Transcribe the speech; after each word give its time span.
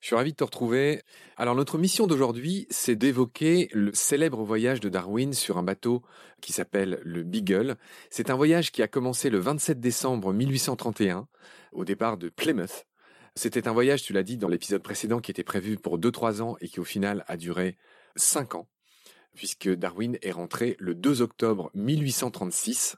Je 0.00 0.08
suis 0.08 0.16
ravi 0.16 0.32
de 0.32 0.36
te 0.36 0.44
retrouver. 0.44 1.02
Alors 1.36 1.54
notre 1.54 1.78
mission 1.78 2.06
d'aujourd'hui, 2.06 2.66
c'est 2.70 2.96
d'évoquer 2.96 3.68
le 3.72 3.92
célèbre 3.94 4.42
voyage 4.42 4.80
de 4.80 4.88
Darwin 4.88 5.32
sur 5.32 5.58
un 5.58 5.62
bateau 5.62 6.02
qui 6.40 6.52
s'appelle 6.52 7.00
le 7.02 7.22
Beagle. 7.22 7.76
C'est 8.10 8.30
un 8.30 8.36
voyage 8.36 8.72
qui 8.72 8.82
a 8.82 8.88
commencé 8.88 9.30
le 9.30 9.38
27 9.38 9.80
décembre 9.80 10.32
1831 10.32 11.26
au 11.72 11.84
départ 11.84 12.18
de 12.18 12.28
Plymouth. 12.28 12.86
C'était 13.34 13.68
un 13.68 13.72
voyage, 13.72 14.02
tu 14.02 14.12
l'as 14.12 14.22
dit 14.22 14.38
dans 14.38 14.48
l'épisode 14.48 14.82
précédent, 14.82 15.20
qui 15.20 15.30
était 15.30 15.44
prévu 15.44 15.76
pour 15.76 15.98
2-3 15.98 16.40
ans 16.40 16.56
et 16.60 16.68
qui 16.68 16.80
au 16.80 16.84
final 16.84 17.24
a 17.28 17.36
duré 17.36 17.76
5 18.16 18.54
ans, 18.54 18.66
puisque 19.34 19.68
Darwin 19.68 20.16
est 20.22 20.30
rentré 20.30 20.76
le 20.78 20.94
2 20.94 21.20
octobre 21.20 21.70
1836 21.74 22.96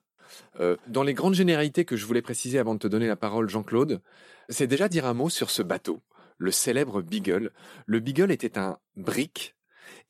euh, 0.61 0.77
dans 0.87 1.03
les 1.03 1.15
grandes 1.15 1.35
généralités 1.35 1.85
que 1.85 1.97
je 1.97 2.07
voulais 2.07 2.23
préciser 2.23 2.59
avant 2.59 2.75
de 2.75 2.79
te 2.79 2.87
donner 2.87 3.09
la 3.09 3.17
parole, 3.17 3.49
Jean-Claude, 3.49 4.01
c'est 4.49 4.67
déjà 4.67 4.89
dire 4.89 5.07
un 5.07 5.15
mot 5.15 5.29
sur 5.29 5.51
ce 5.51 5.63
bateau 5.63 6.01
le 6.39 6.51
célèbre 6.51 7.03
Beagle. 7.03 7.53
Le 7.87 8.01
Beagle 8.01 8.31
était 8.31 8.59
un 8.59 8.79
brick. 8.97 9.57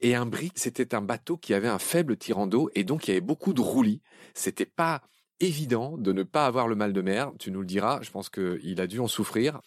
Et 0.01 0.15
un 0.15 0.27
brick, 0.27 0.53
c'était 0.57 0.95
un 0.95 1.01
bateau 1.01 1.37
qui 1.37 1.55
avait 1.55 1.69
un 1.69 1.79
faible 1.79 2.17
tirant 2.17 2.47
d'eau 2.47 2.71
et 2.75 2.85
donc 2.85 3.07
il 3.07 3.11
y 3.11 3.13
avait 3.13 3.21
beaucoup 3.21 3.53
de 3.53 3.61
roulis. 3.61 4.03
C'était 4.35 4.67
pas 4.67 5.03
évident 5.41 5.97
de 5.97 6.13
ne 6.13 6.23
pas 6.23 6.47
avoir 6.47 6.69
le 6.69 6.75
mal 6.75 6.93
de 6.93 7.01
mer. 7.01 7.33
Tu 7.39 7.51
nous 7.51 7.61
le 7.61 7.67
diras. 7.67 8.01
Je 8.03 8.11
pense 8.11 8.29
qu'il 8.29 8.81
a 8.81 8.87
dû 8.87 9.01
en 9.01 9.09
souffrir. 9.09 9.61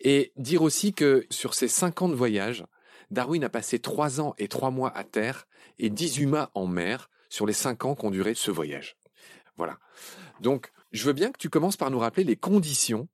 Et 0.00 0.32
dire 0.36 0.62
aussi 0.62 0.92
que 0.92 1.26
sur 1.30 1.54
ces 1.54 1.68
cinq 1.68 2.02
ans 2.02 2.08
de 2.08 2.14
voyage, 2.14 2.64
Darwin 3.10 3.44
a 3.44 3.48
passé 3.48 3.78
trois 3.78 4.20
ans 4.20 4.34
et 4.38 4.48
trois 4.48 4.70
mois 4.70 4.96
à 4.96 5.04
terre 5.04 5.46
et 5.78 5.90
18 5.90 6.26
mois 6.26 6.50
en 6.54 6.66
mer 6.66 7.10
sur 7.28 7.46
les 7.46 7.52
cinq 7.52 7.84
ans 7.84 7.94
qu'ont 7.94 8.10
duré 8.10 8.34
ce 8.34 8.50
voyage. 8.50 8.96
Voilà. 9.56 9.78
Donc, 10.40 10.72
je 10.92 11.04
veux 11.04 11.12
bien 11.12 11.30
que 11.30 11.38
tu 11.38 11.50
commences 11.50 11.76
par 11.76 11.90
nous 11.90 11.98
rappeler 11.98 12.24
les 12.24 12.36
conditions 12.36 13.08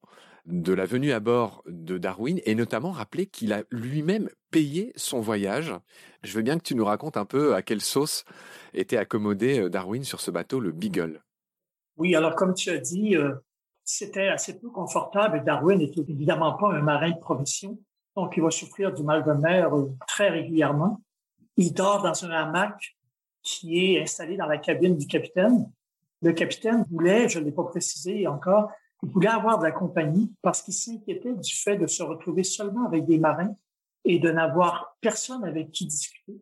de 0.47 0.73
la 0.73 0.87
venue 0.87 1.12
à 1.12 1.21
bord 1.21 1.62
de 1.67 1.99
Darwin 1.99 2.41
et 2.45 2.55
notamment 2.55 2.93
rappeler 2.93 3.27
qu'il 3.27 3.53
a 3.53 3.65
lui-même 3.71 4.29
payé 4.51 4.93
son 4.97 5.21
voyage. 5.21 5.75
Je 6.23 6.34
veux 6.34 6.43
bien 6.43 6.57
que 6.59 6.62
tu 6.62 6.75
nous 6.75 6.84
racontes 6.84 7.17
un 7.17 7.25
peu 7.25 7.55
à 7.55 7.62
quelle 7.62 7.81
sauce 7.81 8.25
était 8.73 8.97
accommodé 8.97 9.61
euh, 9.61 9.69
Darwin 9.69 10.05
sur 10.05 10.21
ce 10.21 10.31
bateau, 10.31 10.61
le 10.61 10.73
Beagle. 10.73 11.23
Oui, 11.97 12.15
alors 12.15 12.34
comme 12.37 12.55
tu 12.55 12.71
as 12.71 12.79
dit, 12.79 13.17
euh, 13.17 13.34
c'était 13.84 14.29
assez 14.29 14.59
peu 14.59 14.71
confortable. 14.71 15.43
Darwin 15.45 15.79
n'est 15.79 15.93
évidemment 16.09 16.55
pas 16.55 16.73
un 16.73 16.83
marin 16.83 17.11
de 17.11 17.19
profession, 17.19 17.78
donc 18.15 18.34
il 18.37 18.43
va 18.43 18.51
souffrir 18.51 18.93
du 18.93 19.03
mal 19.03 19.25
de 19.25 19.33
mer 19.33 19.75
euh, 19.75 19.91
très 20.07 20.28
régulièrement. 20.28 21.03
Il 21.57 21.73
dort 21.73 22.03
dans 22.03 22.25
un 22.25 22.31
hamac 22.31 22.97
qui 23.43 23.95
est 23.95 24.03
installé 24.03 24.37
dans 24.37 24.47
la 24.47 24.59
cabine 24.59 24.97
du 24.97 25.07
capitaine. 25.07 25.71
Le 26.23 26.33
capitaine 26.33 26.84
voulait, 26.91 27.28
je 27.28 27.39
ne 27.39 27.45
l'ai 27.45 27.53
pas 27.53 27.65
précisé 27.65 28.27
encore, 28.27 28.71
il 29.03 29.11
voulait 29.11 29.29
avoir 29.29 29.59
de 29.59 29.65
la 29.65 29.73
compagnie 29.73 30.33
parce 30.43 30.62
qu'il 30.62 30.75
s'inquiétait 30.75 31.34
du 31.34 31.55
fait 31.55 31.77
de 31.77 31.87
se 31.87 32.03
retrouver 32.03 32.45
seulement 32.45 32.87
avec 32.87 33.05
des 33.05 33.19
marins 33.19 33.55
et 34.05 34.19
de 34.19 34.31
n'avoir 34.31 34.97
personne 35.01 35.45
avec 35.45 35.71
qui 35.71 35.87
discuter. 35.87 36.41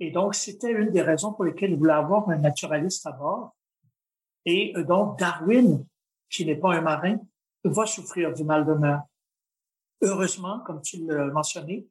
Et 0.00 0.10
donc, 0.10 0.34
c'était 0.34 0.70
une 0.70 0.90
des 0.90 1.02
raisons 1.02 1.32
pour 1.32 1.44
lesquelles 1.44 1.70
il 1.70 1.78
voulait 1.78 1.92
avoir 1.92 2.28
un 2.28 2.36
naturaliste 2.36 3.06
à 3.06 3.12
bord. 3.12 3.56
Et 4.44 4.72
euh, 4.76 4.84
donc, 4.84 5.18
Darwin, 5.18 5.84
qui 6.30 6.44
n'est 6.44 6.56
pas 6.56 6.74
un 6.74 6.80
marin, 6.80 7.18
va 7.64 7.86
souffrir 7.86 8.32
du 8.32 8.44
mal 8.44 8.64
de 8.64 8.74
mer. 8.74 9.02
Heureusement, 10.02 10.60
comme 10.60 10.80
tu 10.82 11.04
l'as 11.04 11.26
mentionné, 11.26 11.86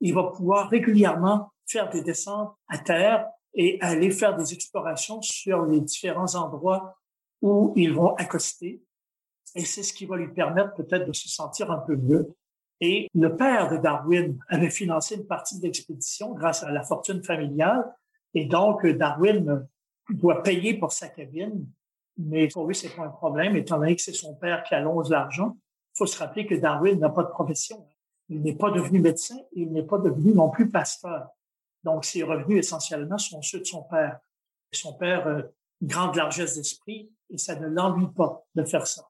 il 0.00 0.14
va 0.14 0.24
pouvoir 0.24 0.68
régulièrement 0.68 1.52
faire 1.66 1.88
des 1.90 2.02
descentes 2.02 2.54
à 2.68 2.78
terre 2.78 3.28
et 3.54 3.78
aller 3.80 4.10
faire 4.10 4.36
des 4.36 4.52
explorations 4.52 5.22
sur 5.22 5.64
les 5.66 5.80
différents 5.80 6.34
endroits 6.34 6.98
où 7.40 7.72
ils 7.76 7.92
vont 7.92 8.14
accoster 8.14 8.82
et 9.54 9.64
c'est 9.64 9.82
ce 9.82 9.92
qui 9.92 10.06
va 10.06 10.16
lui 10.16 10.28
permettre 10.28 10.74
peut-être 10.74 11.06
de 11.06 11.12
se 11.12 11.28
sentir 11.28 11.70
un 11.70 11.78
peu 11.78 11.96
mieux. 11.96 12.34
Et 12.80 13.08
le 13.14 13.36
père 13.36 13.70
de 13.70 13.76
Darwin 13.76 14.38
avait 14.48 14.70
financé 14.70 15.16
une 15.16 15.26
partie 15.26 15.58
de 15.58 15.62
l'expédition 15.64 16.32
grâce 16.32 16.62
à 16.62 16.72
la 16.72 16.82
fortune 16.82 17.22
familiale. 17.22 17.84
Et 18.34 18.46
donc, 18.46 18.84
Darwin 18.86 19.68
doit 20.08 20.42
payer 20.42 20.74
pour 20.74 20.92
sa 20.92 21.08
cabine. 21.08 21.66
Mais 22.18 22.48
pour 22.48 22.66
lui, 22.66 22.74
c'est 22.74 22.94
pas 22.94 23.04
un 23.04 23.10
problème, 23.10 23.56
étant 23.56 23.78
donné 23.78 23.94
que 23.96 24.02
c'est 24.02 24.12
son 24.12 24.34
père 24.34 24.64
qui 24.64 24.74
allonge 24.74 25.08
l'argent. 25.10 25.56
Il 25.94 25.98
faut 25.98 26.06
se 26.06 26.18
rappeler 26.18 26.46
que 26.46 26.54
Darwin 26.54 26.98
n'a 26.98 27.10
pas 27.10 27.22
de 27.22 27.28
profession. 27.28 27.86
Il 28.28 28.42
n'est 28.42 28.56
pas 28.56 28.70
devenu 28.70 29.00
médecin 29.00 29.36
et 29.52 29.62
il 29.62 29.72
n'est 29.72 29.82
pas 29.82 29.98
devenu 29.98 30.34
non 30.34 30.50
plus 30.50 30.68
pasteur. 30.68 31.28
Donc, 31.84 32.04
ses 32.04 32.22
revenus 32.22 32.58
essentiellement 32.58 33.18
sont 33.18 33.42
ceux 33.42 33.60
de 33.60 33.64
son 33.64 33.82
père. 33.82 34.18
Son 34.72 34.94
père, 34.94 35.26
euh, 35.26 35.42
grande 35.82 36.16
largesse 36.16 36.56
d'esprit, 36.56 37.10
et 37.28 37.38
ça 37.38 37.56
ne 37.56 37.66
l'ennuie 37.66 38.10
pas 38.14 38.44
de 38.54 38.64
faire 38.64 38.86
ça. 38.86 39.02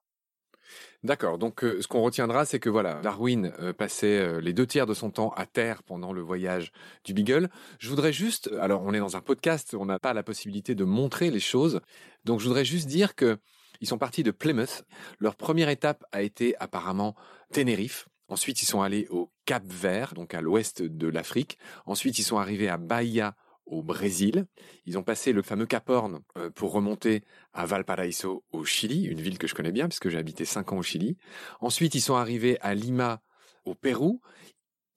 D'accord. 1.04 1.36
Donc, 1.36 1.64
euh, 1.64 1.82
ce 1.82 1.88
qu'on 1.88 2.02
retiendra, 2.02 2.44
c'est 2.44 2.60
que 2.60 2.70
voilà, 2.70 3.00
Darwin 3.02 3.52
euh, 3.58 3.72
passait 3.72 4.20
euh, 4.20 4.40
les 4.40 4.52
deux 4.52 4.66
tiers 4.66 4.86
de 4.86 4.94
son 4.94 5.10
temps 5.10 5.30
à 5.30 5.46
terre 5.46 5.82
pendant 5.82 6.12
le 6.12 6.20
voyage 6.20 6.70
du 7.04 7.12
Beagle. 7.12 7.50
Je 7.80 7.88
voudrais 7.88 8.12
juste, 8.12 8.48
alors 8.60 8.82
on 8.84 8.94
est 8.94 9.00
dans 9.00 9.16
un 9.16 9.20
podcast, 9.20 9.74
on 9.76 9.86
n'a 9.86 9.98
pas 9.98 10.14
la 10.14 10.22
possibilité 10.22 10.76
de 10.76 10.84
montrer 10.84 11.32
les 11.32 11.40
choses, 11.40 11.80
donc 12.24 12.38
je 12.38 12.46
voudrais 12.46 12.64
juste 12.64 12.86
dire 12.86 13.16
que 13.16 13.38
ils 13.80 13.88
sont 13.88 13.98
partis 13.98 14.22
de 14.22 14.30
Plymouth. 14.30 14.84
Leur 15.18 15.34
première 15.34 15.68
étape 15.68 16.04
a 16.12 16.22
été 16.22 16.54
apparemment 16.60 17.16
Tenerife. 17.52 18.08
Ensuite, 18.28 18.62
ils 18.62 18.66
sont 18.66 18.80
allés 18.80 19.08
au 19.10 19.32
Cap 19.44 19.64
Vert, 19.66 20.14
donc 20.14 20.34
à 20.34 20.40
l'ouest 20.40 20.82
de 20.82 21.08
l'Afrique. 21.08 21.58
Ensuite, 21.84 22.20
ils 22.20 22.22
sont 22.22 22.38
arrivés 22.38 22.68
à 22.68 22.76
Bahia 22.76 23.34
au 23.66 23.82
Brésil. 23.82 24.46
Ils 24.86 24.98
ont 24.98 25.02
passé 25.02 25.32
le 25.32 25.42
fameux 25.42 25.66
Cap 25.66 25.88
Horn 25.88 26.20
euh, 26.36 26.50
pour 26.50 26.72
remonter 26.72 27.22
à 27.52 27.66
Valparaiso 27.66 28.44
au 28.50 28.64
Chili, 28.64 29.04
une 29.04 29.20
ville 29.20 29.38
que 29.38 29.46
je 29.46 29.54
connais 29.54 29.72
bien 29.72 29.88
puisque 29.88 30.08
j'ai 30.08 30.18
habité 30.18 30.44
cinq 30.44 30.72
ans 30.72 30.78
au 30.78 30.82
Chili. 30.82 31.16
Ensuite, 31.60 31.94
ils 31.94 32.00
sont 32.00 32.16
arrivés 32.16 32.58
à 32.60 32.74
Lima 32.74 33.22
au 33.64 33.74
Pérou. 33.74 34.20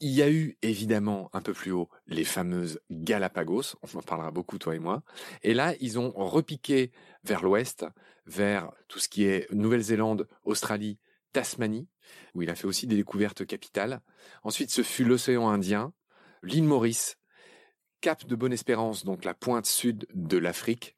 Il 0.01 0.11
y 0.11 0.21
a 0.21 0.29
eu 0.29 0.57
évidemment 0.61 1.29
un 1.31 1.41
peu 1.41 1.53
plus 1.53 1.71
haut 1.71 1.89
les 2.05 2.25
fameuses 2.25 2.81
Galapagos, 2.91 3.75
on 3.81 3.97
en 3.97 4.01
parlera 4.01 4.29
beaucoup 4.29 4.57
toi 4.57 4.75
et 4.75 4.79
moi. 4.79 5.03
Et 5.41 5.53
là, 5.53 5.73
ils 5.79 5.97
ont 5.97 6.11
repiqué 6.11 6.91
vers 7.23 7.41
l'ouest, 7.41 7.85
vers 8.25 8.71
tout 8.89 8.99
ce 8.99 9.07
qui 9.07 9.23
est 9.23 9.49
Nouvelle-Zélande, 9.53 10.27
Australie, 10.43 10.99
Tasmanie, 11.31 11.87
où 12.33 12.41
il 12.41 12.49
a 12.49 12.55
fait 12.55 12.67
aussi 12.67 12.87
des 12.87 12.97
découvertes 12.97 13.45
capitales. 13.45 14.01
Ensuite, 14.43 14.69
ce 14.69 14.83
fut 14.83 15.05
l'océan 15.05 15.47
Indien, 15.47 15.93
l'île 16.43 16.65
Maurice, 16.65 17.17
Cap 18.01 18.25
de 18.25 18.35
Bonne-Espérance, 18.35 19.05
donc 19.05 19.25
la 19.25 19.33
pointe 19.33 19.65
sud 19.65 20.07
de 20.13 20.37
l'Afrique, 20.37 20.95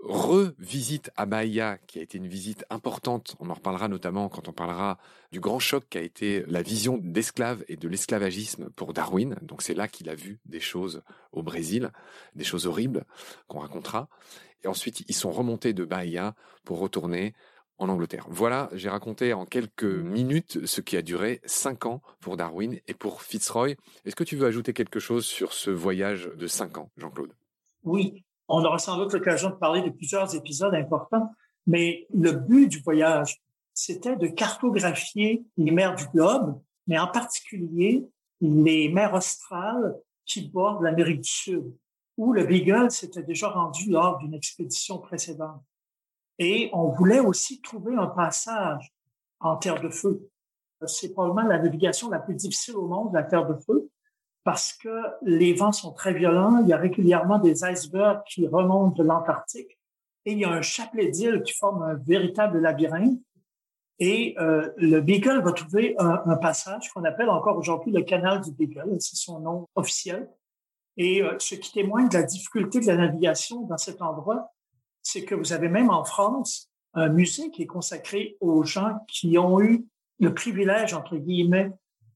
revisite 0.00 1.10
à 1.16 1.26
Bahia, 1.26 1.78
qui 1.86 1.98
a 1.98 2.02
été 2.02 2.18
une 2.18 2.28
visite 2.28 2.64
importante. 2.70 3.34
On 3.40 3.50
en 3.50 3.54
reparlera 3.54 3.88
notamment 3.88 4.28
quand 4.28 4.48
on 4.48 4.52
parlera 4.52 4.98
du 5.32 5.40
grand 5.40 5.58
choc 5.58 5.84
qui 5.88 5.98
a 5.98 6.02
été 6.02 6.44
la 6.46 6.62
vision 6.62 6.98
d'esclaves 7.02 7.64
et 7.68 7.76
de 7.76 7.88
l'esclavagisme 7.88 8.70
pour 8.70 8.92
Darwin. 8.92 9.36
Donc 9.42 9.62
c'est 9.62 9.74
là 9.74 9.88
qu'il 9.88 10.08
a 10.08 10.14
vu 10.14 10.38
des 10.44 10.60
choses 10.60 11.02
au 11.32 11.42
Brésil, 11.42 11.90
des 12.34 12.44
choses 12.44 12.66
horribles 12.66 13.04
qu'on 13.48 13.60
racontera. 13.60 14.08
Et 14.64 14.68
ensuite, 14.68 15.04
ils 15.08 15.14
sont 15.14 15.30
remontés 15.30 15.72
de 15.72 15.84
Bahia 15.84 16.34
pour 16.64 16.78
retourner 16.78 17.34
en 17.78 17.88
Angleterre. 17.88 18.26
Voilà, 18.28 18.68
j'ai 18.72 18.88
raconté 18.88 19.32
en 19.32 19.44
quelques 19.44 19.84
minutes 19.84 20.64
ce 20.66 20.80
qui 20.80 20.96
a 20.96 21.02
duré 21.02 21.40
cinq 21.44 21.86
ans 21.86 22.02
pour 22.20 22.36
Darwin 22.36 22.78
et 22.86 22.94
pour 22.94 23.22
Fitzroy. 23.22 23.74
Est-ce 24.04 24.16
que 24.16 24.24
tu 24.24 24.36
veux 24.36 24.46
ajouter 24.46 24.72
quelque 24.72 25.00
chose 25.00 25.26
sur 25.26 25.52
ce 25.52 25.70
voyage 25.70 26.30
de 26.36 26.46
cinq 26.46 26.78
ans, 26.78 26.90
Jean-Claude? 26.96 27.32
Oui, 27.84 28.24
on 28.48 28.64
aura 28.64 28.78
sans 28.78 28.96
doute 28.96 29.12
l'occasion 29.12 29.50
de 29.50 29.54
parler 29.56 29.82
de 29.82 29.90
plusieurs 29.90 30.34
épisodes 30.34 30.74
importants, 30.74 31.30
mais 31.66 32.06
le 32.14 32.32
but 32.32 32.68
du 32.68 32.80
voyage, 32.80 33.40
c'était 33.74 34.16
de 34.16 34.26
cartographier 34.28 35.44
les 35.56 35.70
mers 35.70 35.94
du 35.94 36.06
globe, 36.08 36.60
mais 36.86 36.98
en 36.98 37.08
particulier 37.08 38.06
les 38.40 38.88
mers 38.88 39.14
australes 39.14 39.96
qui 40.24 40.48
bordent 40.48 40.82
l'Amérique 40.82 41.20
du 41.20 41.30
Sud, 41.30 41.74
où 42.16 42.32
le 42.32 42.44
Beagle 42.44 42.90
s'était 42.90 43.22
déjà 43.22 43.48
rendu 43.48 43.90
lors 43.90 44.18
d'une 44.18 44.34
expédition 44.34 44.98
précédente. 44.98 45.62
Et 46.38 46.70
on 46.72 46.88
voulait 46.88 47.20
aussi 47.20 47.60
trouver 47.60 47.94
un 47.94 48.08
passage 48.08 48.92
en 49.40 49.56
terre 49.56 49.80
de 49.80 49.88
feu. 49.88 50.28
C'est 50.86 51.12
probablement 51.12 51.48
la 51.48 51.58
navigation 51.58 52.10
la 52.10 52.18
plus 52.18 52.34
difficile 52.34 52.76
au 52.76 52.86
monde, 52.86 53.14
la 53.14 53.22
terre 53.22 53.46
de 53.46 53.54
feu, 53.54 53.88
parce 54.44 54.74
que 54.74 55.02
les 55.22 55.54
vents 55.54 55.72
sont 55.72 55.92
très 55.92 56.12
violents. 56.12 56.60
Il 56.62 56.68
y 56.68 56.72
a 56.72 56.76
régulièrement 56.76 57.38
des 57.38 57.64
icebergs 57.64 58.22
qui 58.26 58.46
remontent 58.46 58.94
de 58.94 59.02
l'Antarctique 59.02 59.78
et 60.26 60.32
il 60.32 60.38
y 60.38 60.44
a 60.44 60.50
un 60.50 60.62
chapelet 60.62 61.08
d'îles 61.08 61.42
qui 61.42 61.52
forme 61.52 61.82
un 61.82 61.94
véritable 61.94 62.58
labyrinthe. 62.58 63.20
Et 63.98 64.34
euh, 64.38 64.70
le 64.76 65.00
Beagle 65.00 65.40
va 65.42 65.52
trouver 65.52 65.94
un, 65.98 66.20
un 66.26 66.36
passage 66.36 66.90
qu'on 66.92 67.04
appelle 67.04 67.30
encore 67.30 67.56
aujourd'hui 67.56 67.92
le 67.92 68.02
canal 68.02 68.42
du 68.42 68.52
Beagle, 68.52 68.96
c'est 69.00 69.16
son 69.16 69.40
nom 69.40 69.66
officiel. 69.74 70.28
Et 70.98 71.22
euh, 71.22 71.36
ce 71.38 71.54
qui 71.54 71.72
témoigne 71.72 72.08
de 72.08 72.14
la 72.14 72.22
difficulté 72.22 72.80
de 72.80 72.86
la 72.86 72.96
navigation 72.96 73.62
dans 73.62 73.78
cet 73.78 74.02
endroit, 74.02 74.52
c'est 75.06 75.24
que 75.24 75.36
vous 75.36 75.52
avez 75.52 75.68
même 75.68 75.90
en 75.90 76.04
France 76.04 76.68
un 76.94 77.08
musée 77.08 77.52
qui 77.52 77.62
est 77.62 77.66
consacré 77.66 78.36
aux 78.40 78.64
gens 78.64 78.98
qui 79.06 79.38
ont 79.38 79.60
eu 79.60 79.86
le 80.18 80.34
privilège, 80.34 80.94
entre 80.94 81.16
guillemets, 81.16 81.70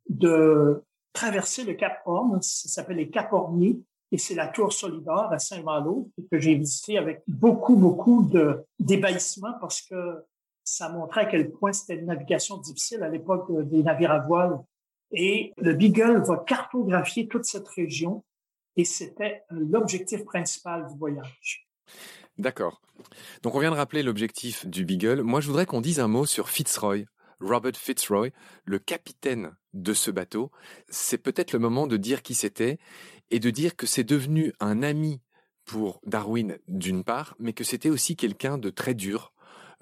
de 0.08 0.82
traverser 1.12 1.62
le 1.62 1.74
Cap 1.74 2.02
Horn. 2.04 2.42
Ça 2.42 2.68
s'appelle 2.68 2.96
les 2.96 3.08
Cap 3.08 3.32
Horniers 3.32 3.78
et 4.10 4.18
c'est 4.18 4.34
la 4.34 4.48
Tour 4.48 4.72
Solidar 4.72 5.32
à 5.32 5.38
Saint-Malo 5.38 6.10
que 6.32 6.40
j'ai 6.40 6.56
visité 6.56 6.98
avec 6.98 7.22
beaucoup, 7.28 7.76
beaucoup 7.76 8.28
d'ébahissement 8.80 9.52
parce 9.60 9.82
que 9.82 10.24
ça 10.64 10.88
montrait 10.88 11.20
à 11.20 11.26
quel 11.26 11.52
point 11.52 11.72
c'était 11.72 11.94
une 11.94 12.06
navigation 12.06 12.56
difficile 12.56 13.04
à 13.04 13.08
l'époque 13.08 13.52
des 13.68 13.84
navires 13.84 14.10
à 14.10 14.18
voile. 14.18 14.58
Et 15.12 15.52
le 15.58 15.74
Beagle 15.74 16.24
va 16.26 16.38
cartographier 16.38 17.28
toute 17.28 17.44
cette 17.44 17.68
région 17.68 18.24
et 18.76 18.84
c'était 18.84 19.44
l'objectif 19.50 20.24
principal 20.24 20.88
du 20.88 20.98
voyage. 20.98 21.68
D'accord. 22.40 22.80
Donc 23.42 23.54
on 23.54 23.58
vient 23.58 23.70
de 23.70 23.76
rappeler 23.76 24.02
l'objectif 24.02 24.66
du 24.66 24.86
Beagle. 24.86 25.20
Moi, 25.20 25.42
je 25.42 25.46
voudrais 25.46 25.66
qu'on 25.66 25.82
dise 25.82 26.00
un 26.00 26.08
mot 26.08 26.24
sur 26.24 26.48
Fitzroy. 26.48 27.04
Robert 27.38 27.76
Fitzroy, 27.76 28.30
le 28.64 28.78
capitaine 28.78 29.54
de 29.74 29.92
ce 29.92 30.10
bateau. 30.10 30.50
C'est 30.88 31.18
peut-être 31.18 31.52
le 31.52 31.58
moment 31.58 31.86
de 31.86 31.98
dire 31.98 32.22
qui 32.22 32.34
c'était 32.34 32.78
et 33.30 33.40
de 33.40 33.50
dire 33.50 33.76
que 33.76 33.86
c'est 33.86 34.04
devenu 34.04 34.54
un 34.58 34.82
ami 34.82 35.20
pour 35.66 36.00
Darwin 36.06 36.56
d'une 36.66 37.04
part, 37.04 37.36
mais 37.38 37.52
que 37.52 37.62
c'était 37.62 37.90
aussi 37.90 38.16
quelqu'un 38.16 38.56
de 38.56 38.70
très 38.70 38.94
dur, 38.94 39.34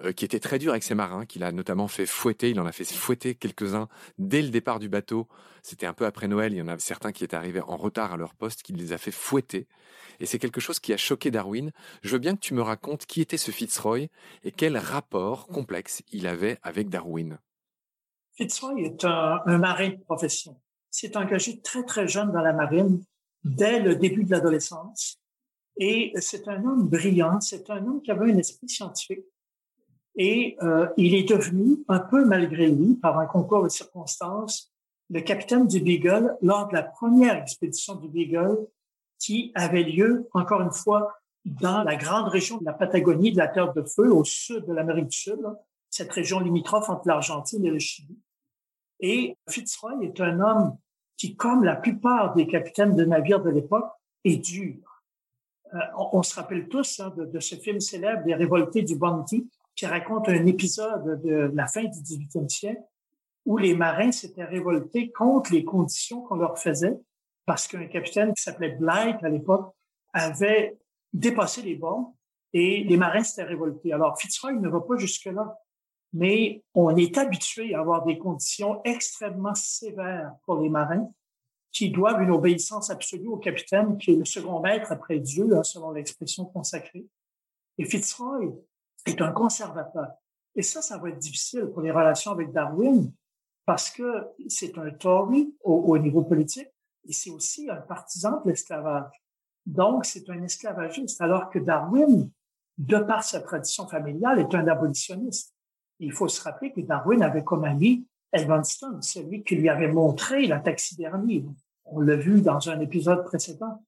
euh, 0.03 0.13
qui 0.13 0.23
était 0.23 0.39
très 0.39 0.59
dur 0.59 0.71
avec 0.71 0.83
ses 0.83 0.95
marins, 0.95 1.25
qu'il 1.25 1.43
a 1.43 1.51
notamment 1.51 1.87
fait 1.87 2.05
fouetter. 2.05 2.49
Il 2.49 2.59
en 2.59 2.65
a 2.65 2.71
fait 2.71 2.85
fouetter 2.85 3.35
quelques-uns 3.35 3.89
dès 4.17 4.41
le 4.41 4.49
départ 4.49 4.79
du 4.79 4.87
bateau. 4.87 5.27
C'était 5.61 5.85
un 5.85 5.93
peu 5.93 6.05
après 6.05 6.27
Noël. 6.27 6.53
Il 6.53 6.57
y 6.57 6.61
en 6.61 6.67
a 6.67 6.79
certains 6.79 7.11
qui 7.11 7.23
étaient 7.23 7.35
arrivés 7.35 7.61
en 7.61 7.75
retard 7.75 8.13
à 8.13 8.17
leur 8.17 8.33
poste, 8.33 8.61
qu'il 8.61 8.77
les 8.77 8.93
a 8.93 8.97
fait 8.97 9.11
fouetter. 9.11 9.67
Et 10.19 10.25
c'est 10.25 10.39
quelque 10.39 10.61
chose 10.61 10.79
qui 10.79 10.93
a 10.93 10.97
choqué 10.97 11.31
Darwin. 11.31 11.71
Je 12.01 12.11
veux 12.11 12.19
bien 12.19 12.35
que 12.35 12.41
tu 12.41 12.53
me 12.53 12.61
racontes 12.61 13.05
qui 13.05 13.21
était 13.21 13.37
ce 13.37 13.51
Fitzroy 13.51 14.07
et 14.43 14.51
quel 14.51 14.77
rapport 14.77 15.47
complexe 15.47 16.01
il 16.11 16.27
avait 16.27 16.57
avec 16.63 16.89
Darwin. 16.89 17.37
Fitzroy 18.35 18.81
est 18.81 19.03
un, 19.03 19.41
marin 19.57 19.89
de 19.89 20.01
profession. 20.03 20.61
s'est 20.89 21.17
engagé 21.17 21.59
très, 21.61 21.83
très 21.83 22.07
jeune 22.07 22.31
dans 22.31 22.41
la 22.41 22.53
marine, 22.53 23.03
dès 23.43 23.79
le 23.79 23.95
début 23.95 24.23
de 24.23 24.31
l'adolescence. 24.31 25.19
Et 25.77 26.13
c'est 26.19 26.47
un 26.47 26.63
homme 26.63 26.87
brillant, 26.87 27.39
c'est 27.41 27.69
un 27.69 27.85
homme 27.85 28.01
qui 28.01 28.11
avait 28.11 28.31
un 28.31 28.37
esprit 28.37 28.69
scientifique. 28.69 29.25
Et 30.21 30.57
euh, 30.61 30.89
il 30.97 31.15
est 31.15 31.27
devenu, 31.27 31.77
un 31.87 31.99
peu 31.99 32.25
malgré 32.25 32.67
lui, 32.67 32.95
par 32.95 33.17
un 33.17 33.25
concours 33.25 33.63
de 33.63 33.69
circonstances, 33.69 34.69
le 35.09 35.21
capitaine 35.21 35.65
du 35.65 35.79
Beagle 35.79 36.37
lors 36.41 36.67
de 36.67 36.73
la 36.73 36.83
première 36.83 37.41
expédition 37.41 37.95
du 37.95 38.09
Beagle 38.09 38.67
qui 39.17 39.53
avait 39.55 39.83
lieu, 39.83 40.27
encore 40.33 40.59
une 40.59 40.73
fois, 40.73 41.15
dans 41.45 41.83
la 41.83 41.95
grande 41.95 42.27
région 42.27 42.57
de 42.57 42.65
la 42.65 42.73
Patagonie, 42.73 43.31
de 43.31 43.37
la 43.37 43.47
Terre 43.47 43.71
de 43.71 43.81
Feu, 43.81 44.11
au 44.13 44.25
sud 44.25 44.65
de 44.65 44.73
l'Amérique 44.73 45.07
du 45.07 45.17
Sud, 45.17 45.39
cette 45.89 46.11
région 46.11 46.41
limitrophe 46.41 46.89
entre 46.89 47.07
l'Argentine 47.07 47.65
et 47.65 47.71
le 47.71 47.79
Chili. 47.79 48.19
Et 48.99 49.37
Fitzroy 49.49 49.99
est 50.01 50.19
un 50.19 50.41
homme 50.41 50.77
qui, 51.15 51.37
comme 51.37 51.63
la 51.63 51.77
plupart 51.77 52.35
des 52.35 52.45
capitaines 52.45 52.93
de 52.93 53.05
navires 53.05 53.41
de 53.41 53.51
l'époque, 53.51 53.89
est 54.25 54.35
dur. 54.35 54.75
Euh, 55.73 55.77
on, 56.11 56.23
se 56.23 56.35
rappelle 56.35 56.67
tous 56.67 56.99
hein, 56.99 57.13
de, 57.15 57.23
de, 57.23 57.39
ce 57.39 57.55
film 57.55 57.79
célèbre 57.79 58.23
des 58.25 58.35
révoltés 58.35 58.81
du 58.81 58.97
Bounty, 58.97 59.49
qui 59.79 59.85
raconte 59.85 60.27
un 60.27 60.45
épisode 60.45 61.21
de 61.23 61.51
la 61.53 61.65
fin 61.65 61.83
du 61.83 61.99
18e 61.99 62.49
siècle 62.49 62.83
où 63.45 63.57
les 63.57 63.73
marins 63.73 64.11
s'étaient 64.11 64.43
révoltés 64.43 65.09
contre 65.09 65.53
les 65.53 65.63
conditions 65.63 66.21
qu'on 66.23 66.35
leur 66.35 66.59
faisait 66.59 66.99
parce 67.45 67.65
qu'un 67.65 67.85
capitaine 67.85 68.33
qui 68.33 68.43
s'appelait 68.43 68.75
Blight 68.75 69.23
à 69.23 69.29
l'époque 69.29 69.73
avait 70.11 70.77
dépassé 71.13 71.61
les 71.61 71.75
bords 71.75 72.13
et 72.51 72.83
les 72.83 72.97
marins 72.97 73.23
s'étaient 73.23 73.47
révoltés. 73.47 73.93
Alors 73.93 74.19
Fitzroy 74.19 74.51
ne 74.51 74.67
va 74.67 74.81
pas 74.81 74.97
jusque-là, 74.97 75.57
mais 76.11 76.61
on 76.73 76.93
est 76.97 77.17
habitué 77.17 77.73
à 77.73 77.79
avoir 77.79 78.03
des 78.03 78.17
conditions 78.17 78.81
extrêmement 78.83 79.55
sévères 79.55 80.33
pour 80.45 80.59
les 80.59 80.67
marins 80.67 81.09
qui 81.71 81.89
doivent 81.89 82.21
une 82.21 82.31
obéissance 82.31 82.89
absolue 82.89 83.29
au 83.29 83.37
capitaine 83.37 83.97
qui 83.97 84.11
est 84.11 84.17
le 84.17 84.25
second 84.25 84.59
maître 84.59 84.91
après 84.91 85.19
Dieu, 85.19 85.55
hein, 85.55 85.63
selon 85.63 85.91
l'expression 85.91 86.43
consacrée. 86.43 87.05
Et 87.77 87.85
Fitzroy 87.85 88.61
est 89.05 89.21
un 89.21 89.31
conservateur. 89.31 90.07
Et 90.55 90.61
ça, 90.61 90.81
ça 90.81 90.97
va 90.97 91.09
être 91.09 91.19
difficile 91.19 91.67
pour 91.67 91.81
les 91.81 91.91
relations 91.91 92.31
avec 92.31 92.51
Darwin 92.51 93.11
parce 93.65 93.91
que 93.91 94.27
c'est 94.47 94.77
un 94.77 94.89
Tory 94.91 95.55
au, 95.63 95.73
au 95.73 95.97
niveau 95.97 96.23
politique 96.23 96.69
et 97.07 97.13
c'est 97.13 97.29
aussi 97.29 97.69
un 97.69 97.77
partisan 97.77 98.41
de 98.41 98.49
l'esclavage. 98.49 99.11
Donc, 99.65 100.05
c'est 100.05 100.27
un 100.29 100.41
esclavagiste, 100.41 101.21
alors 101.21 101.49
que 101.49 101.59
Darwin, 101.59 102.29
de 102.77 102.97
par 102.97 103.23
sa 103.23 103.41
tradition 103.41 103.87
familiale, 103.87 104.39
est 104.39 104.55
un 104.55 104.67
abolitionniste. 104.67 105.53
Il 105.99 106.11
faut 106.11 106.27
se 106.27 106.41
rappeler 106.41 106.71
que 106.71 106.81
Darwin 106.81 107.21
avait 107.21 107.43
comme 107.43 107.65
ami 107.65 108.07
Edmonston, 108.31 109.01
celui 109.01 109.43
qui 109.43 109.55
lui 109.55 109.69
avait 109.69 109.91
montré 109.91 110.47
la 110.47 110.59
taxidermie. 110.59 111.45
On 111.85 111.99
l'a 111.99 112.15
vu 112.15 112.41
dans 112.41 112.69
un 112.69 112.79
épisode 112.79 113.25
précédent. 113.25 113.83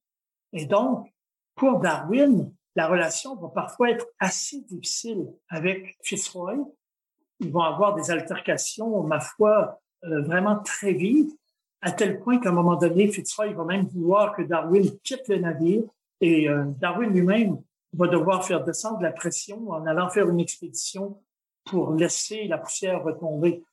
Et 0.52 0.66
donc, 0.66 1.12
pour 1.54 1.80
Darwin, 1.80 2.52
la 2.74 2.88
relation 2.88 3.36
va 3.36 3.48
parfois 3.48 3.90
être 3.90 4.06
assez 4.18 4.60
difficile 4.62 5.26
avec 5.48 5.96
Fitzroy, 6.02 6.56
ils 7.40 7.50
vont 7.50 7.62
avoir 7.62 7.94
des 7.94 8.10
altercations, 8.10 9.02
ma 9.02 9.20
foi, 9.20 9.80
euh, 10.04 10.22
vraiment 10.22 10.56
très 10.60 10.92
vives, 10.92 11.32
à 11.80 11.90
tel 11.90 12.20
point 12.20 12.38
qu'à 12.38 12.50
un 12.50 12.52
moment 12.52 12.76
donné, 12.76 13.08
Fitzroy 13.08 13.52
va 13.52 13.64
même 13.64 13.86
vouloir 13.86 14.34
que 14.34 14.42
Darwin 14.42 14.88
quitte 15.02 15.28
le 15.28 15.38
navire 15.38 15.82
et 16.20 16.48
euh, 16.48 16.64
Darwin 16.78 17.10
lui-même 17.10 17.60
va 17.92 18.06
devoir 18.06 18.44
faire 18.46 18.64
descendre 18.64 19.02
la 19.02 19.10
pression 19.10 19.70
en 19.70 19.84
allant 19.86 20.08
faire 20.08 20.28
une 20.30 20.40
expédition 20.40 21.20
pour 21.64 21.92
laisser 21.92 22.46
la 22.46 22.58
poussière 22.58 23.02
retomber. 23.02 23.64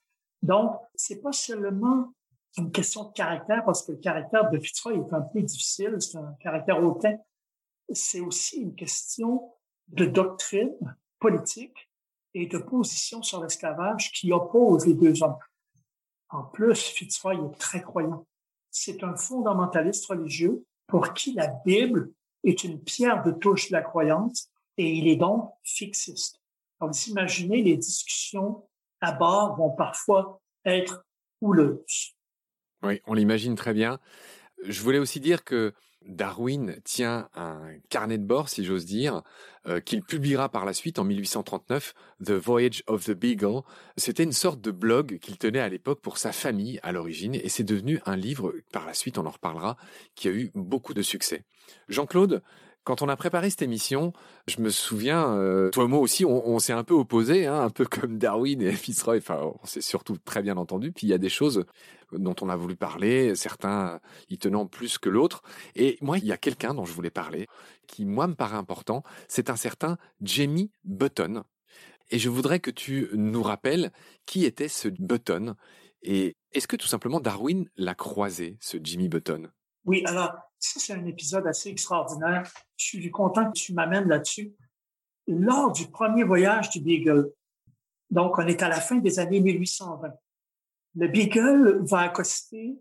Donc, 0.42 0.76
c'est 0.94 1.22
pas 1.22 1.32
seulement 1.32 2.12
une 2.58 2.72
question 2.72 3.04
de 3.04 3.12
caractère, 3.12 3.64
parce 3.64 3.84
que 3.84 3.92
le 3.92 3.98
caractère 3.98 4.50
de 4.50 4.58
Fitzroy 4.58 4.94
est 4.94 5.12
un 5.12 5.20
peu 5.20 5.40
difficile, 5.40 5.96
c'est 6.00 6.18
un 6.18 6.34
caractère 6.40 6.82
hautain. 6.82 7.16
C'est 7.92 8.20
aussi 8.20 8.60
une 8.60 8.74
question 8.74 9.52
de 9.88 10.04
doctrine 10.04 10.96
politique 11.18 11.90
et 12.34 12.46
de 12.46 12.58
position 12.58 13.22
sur 13.22 13.42
l'esclavage 13.42 14.12
qui 14.12 14.32
oppose 14.32 14.86
les 14.86 14.94
deux 14.94 15.22
hommes. 15.22 15.38
En 16.28 16.44
plus, 16.44 16.80
Fitzroy 16.80 17.34
est 17.34 17.58
très 17.58 17.82
croyant. 17.82 18.26
C'est 18.70 19.02
un 19.02 19.16
fondamentaliste 19.16 20.06
religieux 20.06 20.64
pour 20.86 21.12
qui 21.12 21.32
la 21.32 21.48
Bible 21.66 22.12
est 22.44 22.62
une 22.64 22.80
pierre 22.82 23.22
de 23.24 23.32
touche 23.32 23.68
de 23.68 23.72
la 23.72 23.82
croyance 23.82 24.50
et 24.76 24.92
il 24.92 25.08
est 25.08 25.16
donc 25.16 25.50
fixiste. 25.62 26.40
Vous 26.80 26.90
imaginez, 27.08 27.62
les 27.62 27.76
discussions 27.76 28.66
à 29.00 29.12
bord 29.12 29.56
vont 29.56 29.70
parfois 29.70 30.40
être 30.64 31.04
houleuses. 31.40 32.16
Oui, 32.82 33.00
on 33.06 33.14
l'imagine 33.14 33.56
très 33.56 33.74
bien. 33.74 33.98
Je 34.64 34.80
voulais 34.82 34.98
aussi 34.98 35.20
dire 35.20 35.44
que 35.44 35.74
Darwin 36.06 36.76
tient 36.84 37.28
un 37.34 37.60
carnet 37.88 38.18
de 38.18 38.24
bord, 38.24 38.48
si 38.48 38.64
j'ose 38.64 38.86
dire, 38.86 39.22
euh, 39.66 39.80
qu'il 39.80 40.02
publiera 40.02 40.48
par 40.48 40.64
la 40.64 40.72
suite 40.72 40.98
en 40.98 41.04
1839, 41.04 41.94
The 42.24 42.30
Voyage 42.30 42.82
of 42.86 43.04
the 43.04 43.12
Beagle. 43.12 43.60
C'était 43.96 44.22
une 44.24 44.32
sorte 44.32 44.60
de 44.60 44.70
blog 44.70 45.18
qu'il 45.20 45.36
tenait 45.36 45.60
à 45.60 45.68
l'époque 45.68 46.00
pour 46.00 46.18
sa 46.18 46.32
famille 46.32 46.80
à 46.82 46.92
l'origine, 46.92 47.34
et 47.34 47.48
c'est 47.48 47.64
devenu 47.64 48.00
un 48.06 48.16
livre, 48.16 48.54
par 48.72 48.86
la 48.86 48.94
suite 48.94 49.18
on 49.18 49.26
en 49.26 49.30
reparlera, 49.30 49.76
qui 50.14 50.28
a 50.28 50.32
eu 50.32 50.50
beaucoup 50.54 50.94
de 50.94 51.02
succès. 51.02 51.44
Jean-Claude, 51.88 52.42
quand 52.84 53.02
on 53.02 53.08
a 53.08 53.16
préparé 53.16 53.50
cette 53.50 53.62
émission, 53.62 54.12
je 54.46 54.60
me 54.60 54.70
souviens, 54.70 55.36
euh, 55.36 55.70
toi 55.70 55.84
et 55.84 55.88
moi 55.88 55.98
aussi, 55.98 56.24
on, 56.24 56.58
s'est 56.58 56.72
un 56.72 56.84
peu 56.84 56.94
opposés, 56.94 57.46
hein, 57.46 57.60
un 57.60 57.70
peu 57.70 57.84
comme 57.90 58.18
Darwin 58.18 58.62
et 58.62 58.72
Fitzroy. 58.72 59.18
Enfin, 59.18 59.52
on 59.62 59.66
s'est 59.66 59.80
surtout 59.80 60.16
très 60.18 60.42
bien 60.42 60.56
entendu. 60.56 60.92
Puis 60.92 61.06
il 61.06 61.10
y 61.10 61.14
a 61.14 61.18
des 61.18 61.28
choses 61.28 61.64
dont 62.12 62.34
on 62.40 62.48
a 62.48 62.56
voulu 62.56 62.76
parler, 62.76 63.34
certains 63.34 64.00
y 64.28 64.38
tenant 64.38 64.66
plus 64.66 64.98
que 64.98 65.08
l'autre. 65.08 65.42
Et 65.76 65.98
moi, 66.00 66.18
il 66.18 66.24
y 66.24 66.32
a 66.32 66.36
quelqu'un 66.36 66.74
dont 66.74 66.84
je 66.84 66.92
voulais 66.92 67.10
parler, 67.10 67.46
qui 67.86 68.04
moi 68.04 68.26
me 68.26 68.34
paraît 68.34 68.56
important. 68.56 69.02
C'est 69.28 69.50
un 69.50 69.56
certain 69.56 69.98
Jamie 70.22 70.70
Button. 70.84 71.44
Et 72.10 72.18
je 72.18 72.28
voudrais 72.28 72.58
que 72.58 72.70
tu 72.70 73.08
nous 73.14 73.42
rappelles 73.42 73.92
qui 74.26 74.44
était 74.44 74.68
ce 74.68 74.88
Button. 74.88 75.54
Et 76.02 76.36
est-ce 76.52 76.66
que 76.66 76.76
tout 76.76 76.88
simplement 76.88 77.20
Darwin 77.20 77.68
l'a 77.76 77.94
croisé, 77.94 78.56
ce 78.60 78.78
Jimmy 78.82 79.08
Button? 79.08 79.50
Oui, 79.90 80.04
alors 80.06 80.30
ça, 80.56 80.78
c'est 80.78 80.92
un 80.92 81.04
épisode 81.04 81.48
assez 81.48 81.68
extraordinaire. 81.68 82.48
Je 82.76 82.86
suis 82.86 83.10
content 83.10 83.46
que 83.50 83.58
tu 83.58 83.74
m'amènes 83.74 84.08
là-dessus. 84.08 84.52
Lors 85.26 85.72
du 85.72 85.88
premier 85.88 86.22
voyage 86.22 86.70
du 86.70 86.80
Beagle, 86.80 87.32
donc 88.08 88.38
on 88.38 88.46
est 88.46 88.62
à 88.62 88.68
la 88.68 88.80
fin 88.80 88.98
des 88.98 89.18
années 89.18 89.40
1820, 89.40 90.12
le 90.94 91.08
Beagle 91.08 91.84
va 91.84 92.02
accoster 92.02 92.78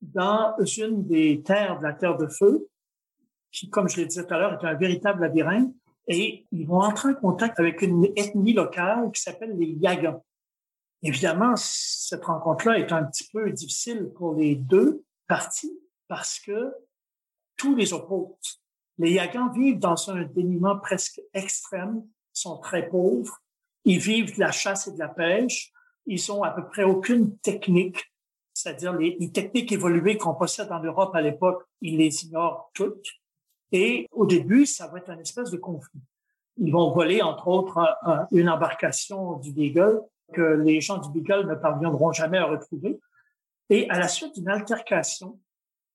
dans 0.00 0.54
une 0.76 1.08
des 1.08 1.42
terres 1.42 1.78
de 1.80 1.82
la 1.82 1.92
Terre 1.92 2.16
de 2.16 2.28
Feu, 2.28 2.68
qui, 3.50 3.68
comme 3.68 3.88
je 3.88 3.96
l'ai 3.96 4.06
dit 4.06 4.24
tout 4.24 4.32
à 4.32 4.38
l'heure, 4.38 4.62
est 4.62 4.64
un 4.64 4.74
véritable 4.74 5.22
labyrinthe, 5.22 5.74
et 6.06 6.46
ils 6.52 6.68
vont 6.68 6.82
entrer 6.82 7.08
en 7.10 7.14
contact 7.14 7.58
avec 7.58 7.82
une 7.82 8.12
ethnie 8.14 8.52
locale 8.52 9.10
qui 9.10 9.20
s'appelle 9.20 9.58
les 9.58 9.76
Yagans. 9.80 10.22
Évidemment, 11.02 11.54
cette 11.56 12.24
rencontre-là 12.24 12.78
est 12.78 12.92
un 12.92 13.02
petit 13.02 13.28
peu 13.32 13.50
difficile 13.50 14.12
pour 14.14 14.36
les 14.36 14.54
deux 14.54 15.02
parties 15.26 15.76
parce 16.08 16.40
que 16.40 16.72
tous 17.56 17.76
les 17.76 17.92
opposent. 17.92 18.60
Les 18.98 19.12
Yagans 19.12 19.50
vivent 19.50 19.78
dans 19.78 20.10
un 20.10 20.24
dénuement 20.24 20.78
presque 20.78 21.20
extrême, 21.32 22.04
sont 22.32 22.58
très 22.58 22.88
pauvres, 22.88 23.38
ils 23.84 23.98
vivent 23.98 24.34
de 24.34 24.40
la 24.40 24.50
chasse 24.50 24.88
et 24.88 24.92
de 24.92 24.98
la 24.98 25.08
pêche, 25.08 25.72
ils 26.06 26.32
ont 26.32 26.42
à 26.42 26.50
peu 26.50 26.66
près 26.66 26.84
aucune 26.84 27.36
technique, 27.38 28.12
c'est-à-dire 28.54 28.92
les, 28.94 29.30
techniques 29.30 29.70
évoluées 29.70 30.16
qu'on 30.16 30.34
possède 30.34 30.72
en 30.72 30.82
Europe 30.82 31.14
à 31.14 31.20
l'époque, 31.20 31.62
ils 31.80 31.96
les 31.96 32.24
ignorent 32.24 32.70
toutes. 32.74 33.06
Et 33.70 34.08
au 34.10 34.26
début, 34.26 34.66
ça 34.66 34.88
va 34.88 34.98
être 34.98 35.10
un 35.10 35.18
espèce 35.18 35.50
de 35.50 35.58
conflit. 35.58 36.00
Ils 36.56 36.72
vont 36.72 36.90
voler, 36.90 37.22
entre 37.22 37.46
autres, 37.46 37.78
une 38.32 38.48
embarcation 38.48 39.36
du 39.36 39.52
Beagle 39.52 40.00
que 40.32 40.42
les 40.42 40.80
gens 40.80 40.98
du 40.98 41.10
Beagle 41.10 41.46
ne 41.46 41.54
parviendront 41.54 42.12
jamais 42.12 42.38
à 42.38 42.46
retrouver. 42.46 42.98
Et 43.70 43.88
à 43.90 43.98
la 43.98 44.08
suite 44.08 44.34
d'une 44.34 44.48
altercation, 44.48 45.38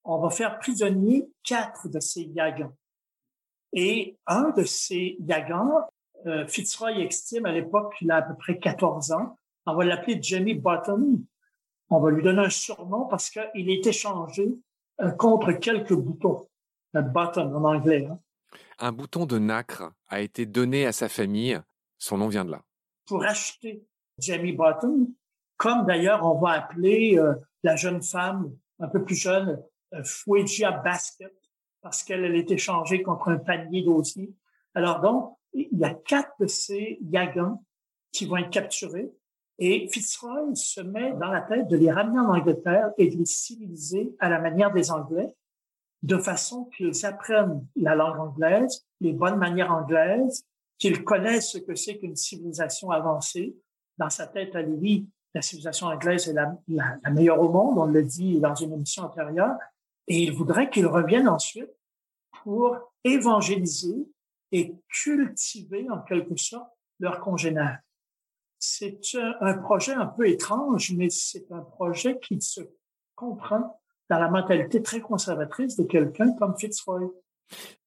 on 0.03 0.19
va 0.19 0.29
faire 0.29 0.59
prisonnier 0.59 1.29
quatre 1.43 1.89
de 1.89 1.99
ces 1.99 2.23
Yagans. 2.23 2.73
Et 3.73 4.17
un 4.27 4.51
de 4.51 4.63
ces 4.63 5.17
Yagans, 5.19 5.87
euh, 6.25 6.47
Fitzroy 6.47 6.99
estime 6.99 7.45
à 7.45 7.51
l'époque 7.51 7.95
qu'il 7.97 8.11
a 8.11 8.17
à 8.17 8.21
peu 8.21 8.35
près 8.35 8.59
14 8.59 9.11
ans, 9.11 9.37
on 9.65 9.75
va 9.75 9.85
l'appeler 9.85 10.19
Jimmy 10.21 10.55
Button. 10.55 11.21
On 11.89 11.99
va 11.99 12.11
lui 12.11 12.23
donner 12.23 12.45
un 12.45 12.49
surnom 12.49 13.05
parce 13.07 13.29
qu'il 13.29 13.69
est 13.69 13.85
échangé 13.85 14.49
euh, 15.01 15.11
contre 15.11 15.53
quelques 15.53 15.93
boutons. 15.93 16.47
Un 16.93 17.01
button 17.01 17.55
en 17.55 17.63
anglais. 17.63 18.07
Hein. 18.09 18.19
Un 18.79 18.91
bouton 18.91 19.25
de 19.25 19.39
nacre 19.39 19.91
a 20.07 20.21
été 20.21 20.45
donné 20.45 20.85
à 20.85 20.91
sa 20.91 21.09
famille. 21.09 21.59
Son 21.97 22.17
nom 22.17 22.27
vient 22.27 22.45
de 22.45 22.51
là. 22.51 22.61
Pour 23.05 23.23
acheter 23.23 23.85
Jamie 24.19 24.53
Button, 24.53 25.09
comme 25.57 25.85
d'ailleurs 25.85 26.25
on 26.25 26.39
va 26.39 26.51
appeler 26.51 27.17
euh, 27.17 27.33
la 27.63 27.75
jeune 27.75 28.01
femme 28.01 28.53
un 28.79 28.87
peu 28.87 29.03
plus 29.03 29.15
jeune 29.15 29.61
Fuegia 30.03 30.71
Basket 30.71 31.33
parce 31.81 32.03
qu'elle 32.03 32.23
est 32.35 32.49
échangée 32.49 33.03
contre 33.03 33.29
un 33.29 33.37
panier 33.37 33.83
d'osier. 33.83 34.33
Alors 34.73 35.01
donc, 35.01 35.37
il 35.53 35.77
y 35.77 35.83
a 35.83 35.93
quatre 35.93 36.31
de 36.39 36.47
ces 36.47 36.97
Yagans 37.01 37.63
qui 38.11 38.25
vont 38.25 38.37
être 38.37 38.49
capturés 38.49 39.11
et 39.59 39.87
Fitzroy 39.91 40.55
se 40.55 40.81
met 40.81 41.13
dans 41.13 41.31
la 41.31 41.41
tête 41.41 41.67
de 41.67 41.77
les 41.77 41.91
ramener 41.91 42.19
en 42.19 42.33
Angleterre 42.33 42.91
et 42.97 43.09
de 43.09 43.17
les 43.17 43.25
civiliser 43.25 44.15
à 44.19 44.29
la 44.29 44.39
manière 44.39 44.73
des 44.73 44.89
Anglais, 44.89 45.35
de 46.01 46.17
façon 46.17 46.65
qu'ils 46.75 47.05
apprennent 47.05 47.65
la 47.75 47.95
langue 47.95 48.19
anglaise, 48.19 48.85
les 48.99 49.13
bonnes 49.13 49.37
manières 49.37 49.71
anglaises, 49.71 50.43
qu'ils 50.79 51.03
connaissent 51.03 51.51
ce 51.51 51.59
que 51.59 51.75
c'est 51.75 51.97
qu'une 51.97 52.15
civilisation 52.15 52.89
avancée. 52.89 53.55
Dans 53.97 54.09
sa 54.09 54.25
tête 54.25 54.55
à 54.55 54.63
lui, 54.63 55.07
la 55.35 55.41
civilisation 55.41 55.87
anglaise 55.87 56.27
est 56.27 56.33
la, 56.33 56.57
la 56.67 57.11
meilleure 57.11 57.39
au 57.39 57.49
monde, 57.49 57.77
on 57.77 57.85
le 57.85 58.03
dit 58.03 58.39
dans 58.39 58.55
une 58.55 58.73
émission 58.73 59.03
antérieure, 59.03 59.55
et 60.07 60.23
il 60.23 60.33
voudrait 60.33 60.69
qu'ils 60.69 60.87
reviennent 60.87 61.29
ensuite 61.29 61.71
pour 62.43 62.77
évangéliser 63.03 64.07
et 64.51 64.75
cultiver 64.89 65.87
en 65.89 66.01
quelque 66.01 66.37
sorte 66.37 66.69
leurs 66.99 67.19
congénères. 67.19 67.79
C'est 68.59 68.99
un 69.41 69.57
projet 69.57 69.93
un 69.93 70.05
peu 70.05 70.27
étrange, 70.27 70.93
mais 70.93 71.09
c'est 71.09 71.51
un 71.51 71.61
projet 71.61 72.19
qui 72.19 72.39
se 72.39 72.61
comprend 73.15 73.81
dans 74.09 74.19
la 74.19 74.29
mentalité 74.29 74.81
très 74.81 75.01
conservatrice 75.01 75.75
de 75.75 75.83
quelqu'un 75.83 76.33
comme 76.33 76.57
Fitzroy. 76.57 77.11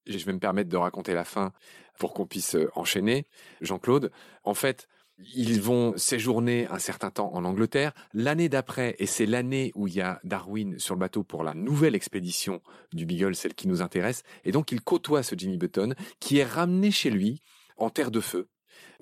Je 0.06 0.24
vais 0.24 0.32
me 0.32 0.38
permettre 0.38 0.68
de 0.68 0.76
raconter 0.76 1.14
la 1.14 1.24
fin 1.24 1.52
pour 1.98 2.14
qu'on 2.14 2.26
puisse 2.26 2.54
euh, 2.54 2.70
enchaîner. 2.74 3.26
Jean-Claude, 3.60 4.12
en 4.44 4.54
fait, 4.54 4.86
ils 5.34 5.60
vont 5.60 5.96
séjourner 5.96 6.66
un 6.68 6.78
certain 6.78 7.10
temps 7.10 7.32
en 7.34 7.44
Angleterre. 7.44 7.92
L'année 8.12 8.48
d'après, 8.48 8.96
et 8.98 9.06
c'est 9.06 9.26
l'année 9.26 9.72
où 9.74 9.86
il 9.86 9.94
y 9.94 10.00
a 10.00 10.20
Darwin 10.24 10.78
sur 10.78 10.94
le 10.94 11.00
bateau 11.00 11.22
pour 11.22 11.42
la 11.42 11.54
nouvelle 11.54 11.94
expédition 11.94 12.60
du 12.92 13.06
Beagle, 13.06 13.34
celle 13.34 13.54
qui 13.54 13.68
nous 13.68 13.82
intéresse, 13.82 14.22
et 14.44 14.52
donc 14.52 14.72
il 14.72 14.80
côtoie 14.80 15.22
ce 15.22 15.34
Jimmy 15.36 15.56
Button, 15.56 15.94
qui 16.20 16.38
est 16.38 16.44
ramené 16.44 16.90
chez 16.90 17.10
lui 17.10 17.42
en 17.78 17.90
terre 17.90 18.10
de 18.10 18.20
feu, 18.20 18.48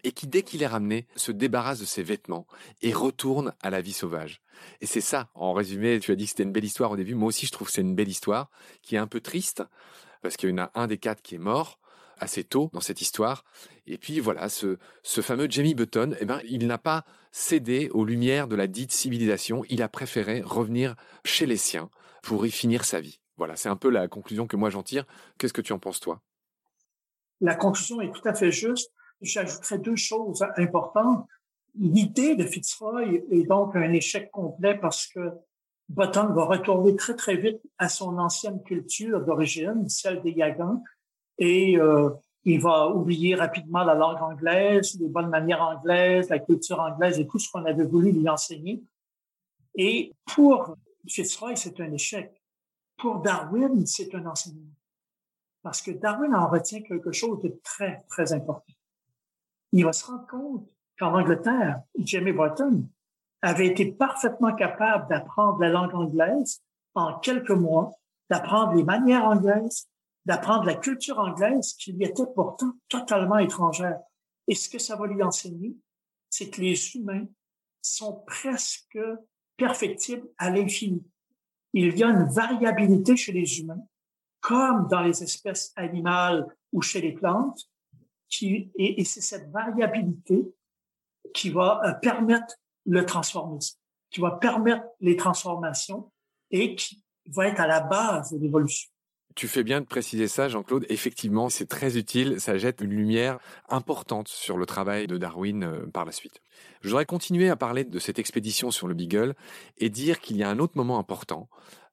et 0.04 0.12
qui, 0.12 0.26
dès 0.26 0.42
qu'il 0.42 0.62
est 0.62 0.68
ramené, 0.68 1.06
se 1.16 1.32
débarrasse 1.32 1.80
de 1.80 1.84
ses 1.84 2.02
vêtements 2.02 2.46
et 2.82 2.92
retourne 2.92 3.54
à 3.62 3.70
la 3.70 3.80
vie 3.80 3.92
sauvage. 3.92 4.42
Et 4.80 4.86
c'est 4.86 5.00
ça, 5.00 5.30
en 5.34 5.52
résumé, 5.52 5.98
tu 5.98 6.12
as 6.12 6.16
dit 6.16 6.24
que 6.24 6.30
c'était 6.30 6.42
une 6.42 6.52
belle 6.52 6.64
histoire 6.64 6.90
au 6.90 6.96
début, 6.96 7.14
moi 7.14 7.28
aussi 7.28 7.46
je 7.46 7.52
trouve 7.52 7.68
que 7.68 7.72
c'est 7.72 7.80
une 7.80 7.94
belle 7.94 8.08
histoire, 8.08 8.50
qui 8.82 8.94
est 8.94 8.98
un 8.98 9.06
peu 9.06 9.20
triste, 9.20 9.62
parce 10.22 10.36
qu'il 10.36 10.50
y 10.50 10.52
en 10.52 10.58
a 10.58 10.70
un 10.74 10.86
des 10.86 10.98
quatre 10.98 11.22
qui 11.22 11.34
est 11.34 11.38
mort, 11.38 11.80
assez 12.18 12.44
tôt 12.44 12.70
dans 12.72 12.80
cette 12.80 13.00
histoire. 13.00 13.44
Et 13.86 13.98
puis 13.98 14.20
voilà, 14.20 14.48
ce, 14.48 14.78
ce 15.02 15.20
fameux 15.20 15.48
Jamie 15.48 15.74
Button, 15.74 16.14
eh 16.20 16.24
ben, 16.24 16.40
il 16.48 16.66
n'a 16.66 16.78
pas 16.78 17.04
cédé 17.32 17.90
aux 17.92 18.04
lumières 18.04 18.48
de 18.48 18.56
la 18.56 18.66
dite 18.66 18.92
civilisation, 18.92 19.64
il 19.68 19.82
a 19.82 19.88
préféré 19.88 20.40
revenir 20.40 20.94
chez 21.24 21.46
les 21.46 21.56
siens 21.56 21.90
pour 22.22 22.46
y 22.46 22.50
finir 22.50 22.84
sa 22.84 23.00
vie. 23.00 23.20
Voilà, 23.36 23.56
c'est 23.56 23.68
un 23.68 23.76
peu 23.76 23.90
la 23.90 24.08
conclusion 24.08 24.46
que 24.46 24.56
moi 24.56 24.70
j'en 24.70 24.82
tire. 24.82 25.04
Qu'est-ce 25.38 25.52
que 25.52 25.60
tu 25.60 25.72
en 25.72 25.78
penses 25.78 26.00
toi? 26.00 26.22
La 27.40 27.54
conclusion 27.54 28.00
est 28.00 28.12
tout 28.12 28.26
à 28.26 28.34
fait 28.34 28.52
juste. 28.52 28.92
J'ajouterais 29.20 29.78
deux 29.78 29.96
choses 29.96 30.44
importantes. 30.56 31.26
L'idée 31.76 32.36
de 32.36 32.44
Fitzroy 32.44 33.02
est 33.30 33.48
donc 33.48 33.74
un 33.74 33.92
échec 33.92 34.30
complet 34.30 34.78
parce 34.78 35.08
que 35.08 35.20
Button 35.88 36.32
va 36.32 36.44
retourner 36.44 36.94
très 36.96 37.14
très 37.14 37.36
vite 37.36 37.60
à 37.78 37.88
son 37.88 38.18
ancienne 38.18 38.62
culture 38.62 39.20
d'origine, 39.20 39.88
celle 39.88 40.22
des 40.22 40.30
Yagans, 40.30 40.82
et 41.38 41.78
euh, 41.78 42.10
il 42.44 42.60
va 42.60 42.88
oublier 42.88 43.34
rapidement 43.34 43.84
la 43.84 43.94
langue 43.94 44.22
anglaise, 44.22 44.98
les 45.00 45.08
bonnes 45.08 45.30
manières 45.30 45.62
anglaises, 45.62 46.28
la 46.28 46.38
culture 46.38 46.78
anglaise 46.80 47.18
et 47.18 47.26
tout 47.26 47.38
ce 47.38 47.50
qu'on 47.50 47.64
avait 47.64 47.84
voulu 47.84 48.12
lui 48.12 48.28
enseigner. 48.28 48.82
Et 49.74 50.12
pour 50.34 50.76
Fitzroy, 51.08 51.56
c'est 51.56 51.80
un 51.80 51.92
échec. 51.92 52.40
Pour 52.96 53.20
Darwin, 53.20 53.86
c'est 53.86 54.14
un 54.14 54.26
enseignement. 54.26 54.74
Parce 55.62 55.80
que 55.80 55.90
Darwin 55.90 56.34
en 56.34 56.48
retient 56.48 56.82
quelque 56.82 57.12
chose 57.12 57.40
de 57.42 57.58
très, 57.64 58.04
très 58.08 58.32
important. 58.32 58.74
Il 59.72 59.84
va 59.84 59.92
se 59.92 60.06
rendre 60.06 60.26
compte 60.26 60.68
qu'en 60.98 61.18
Angleterre, 61.18 61.80
Jamie 61.98 62.32
Burton 62.32 62.86
avait 63.42 63.66
été 63.66 63.90
parfaitement 63.90 64.54
capable 64.54 65.08
d'apprendre 65.08 65.58
la 65.60 65.70
langue 65.70 65.94
anglaise 65.94 66.62
en 66.94 67.18
quelques 67.18 67.50
mois, 67.50 67.92
d'apprendre 68.30 68.74
les 68.74 68.84
manières 68.84 69.24
anglaises, 69.24 69.88
d'apprendre 70.24 70.64
la 70.64 70.74
culture 70.74 71.18
anglaise 71.18 71.74
qui 71.74 71.92
lui 71.92 72.04
était 72.04 72.26
pourtant 72.34 72.72
totalement 72.88 73.38
étrangère. 73.38 74.00
Et 74.48 74.54
ce 74.54 74.68
que 74.68 74.78
ça 74.78 74.96
va 74.96 75.06
lui 75.06 75.22
enseigner, 75.22 75.76
c'est 76.30 76.50
que 76.50 76.60
les 76.60 76.96
humains 76.96 77.26
sont 77.82 78.22
presque 78.26 78.98
perfectibles 79.56 80.28
à 80.38 80.50
l'infini. 80.50 81.04
Il 81.72 81.96
y 81.96 82.02
a 82.02 82.08
une 82.08 82.24
variabilité 82.24 83.16
chez 83.16 83.32
les 83.32 83.60
humains, 83.60 83.84
comme 84.40 84.88
dans 84.88 85.02
les 85.02 85.22
espèces 85.22 85.72
animales 85.76 86.46
ou 86.72 86.82
chez 86.82 87.00
les 87.00 87.12
plantes, 87.12 87.68
qui, 88.28 88.70
et, 88.76 89.04
c'est 89.04 89.20
cette 89.20 89.50
variabilité 89.50 90.44
qui 91.32 91.50
va 91.50 91.80
euh, 91.84 91.92
permettre 91.94 92.56
le 92.84 93.04
transformisme, 93.06 93.78
qui 94.10 94.20
va 94.20 94.32
permettre 94.32 94.84
les 95.00 95.16
transformations 95.16 96.10
et 96.50 96.74
qui 96.74 97.04
va 97.26 97.48
être 97.48 97.60
à 97.60 97.66
la 97.66 97.80
base 97.80 98.32
de 98.32 98.38
l'évolution. 98.38 98.90
Tu 99.34 99.48
fais 99.48 99.64
bien 99.64 99.80
de 99.80 99.86
préciser 99.86 100.28
ça, 100.28 100.48
Jean-Claude. 100.48 100.86
Effectivement, 100.88 101.48
c'est 101.48 101.66
très 101.66 101.98
utile. 101.98 102.40
Ça 102.40 102.56
jette 102.56 102.80
une 102.80 102.90
lumière 102.90 103.38
importante 103.68 104.28
sur 104.28 104.56
le 104.56 104.64
travail 104.64 105.08
de 105.08 105.18
Darwin 105.18 105.64
euh, 105.64 105.86
par 105.86 106.04
la 106.04 106.12
suite. 106.12 106.40
Je 106.82 106.88
voudrais 106.88 107.04
continuer 107.04 107.48
à 107.48 107.56
parler 107.56 107.82
de 107.82 107.98
cette 107.98 108.20
expédition 108.20 108.70
sur 108.70 108.86
le 108.86 108.94
Beagle 108.94 109.34
et 109.78 109.90
dire 109.90 110.20
qu'il 110.20 110.36
y 110.36 110.44
a 110.44 110.50
un 110.50 110.60
autre 110.60 110.76
moment 110.76 111.00
important, 111.00 111.48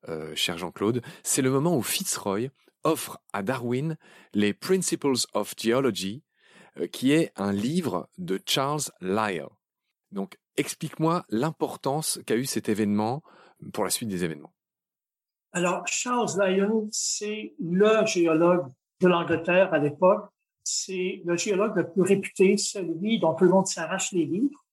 euh, 0.08 0.36
cher 0.36 0.60
Jean-Claude. 0.60 1.02
C'est 1.24 1.42
le 1.42 1.50
moment 1.50 1.76
où 1.76 1.82
Fitzroy 1.82 2.50
offre 2.84 3.20
à 3.34 3.42
Darwin 3.42 3.98
les 4.36 4.54
Principles 4.54 5.18
of 5.34 5.56
Geology, 5.58 6.24
euh, 6.78 6.86
qui 6.86 7.12
est 7.12 7.32
un 7.38 7.52
livre 7.52 8.08
de 8.20 8.40
Charles 8.46 8.92
Lyell. 9.02 9.48
Donc, 10.12 10.38
explique-moi 10.58 11.26
l'importance 11.30 12.20
qu'a 12.28 12.36
eu 12.36 12.46
cet 12.46 12.70
événement 12.70 13.24
pour 13.74 13.84
la 13.84 13.90
suite 13.90 14.10
des 14.10 14.24
événements. 14.24 14.54
Alors, 15.54 15.86
Charles 15.86 16.32
Lyell, 16.40 16.88
c'est 16.92 17.54
le 17.60 18.06
géologue 18.06 18.68
de 19.02 19.08
l'Angleterre 19.08 19.74
à 19.74 19.80
l'époque. 19.80 20.30
C'est 20.64 21.22
le 21.26 21.36
géologue 21.36 21.76
le 21.76 21.90
plus 21.90 22.04
réputé, 22.04 22.56
celui 22.56 23.20
dont 23.20 23.34
tout 23.34 23.44
le 23.44 23.50
monde 23.50 23.68
s'arrache 23.68 24.14
les 24.14 24.26
livres. 24.26 24.64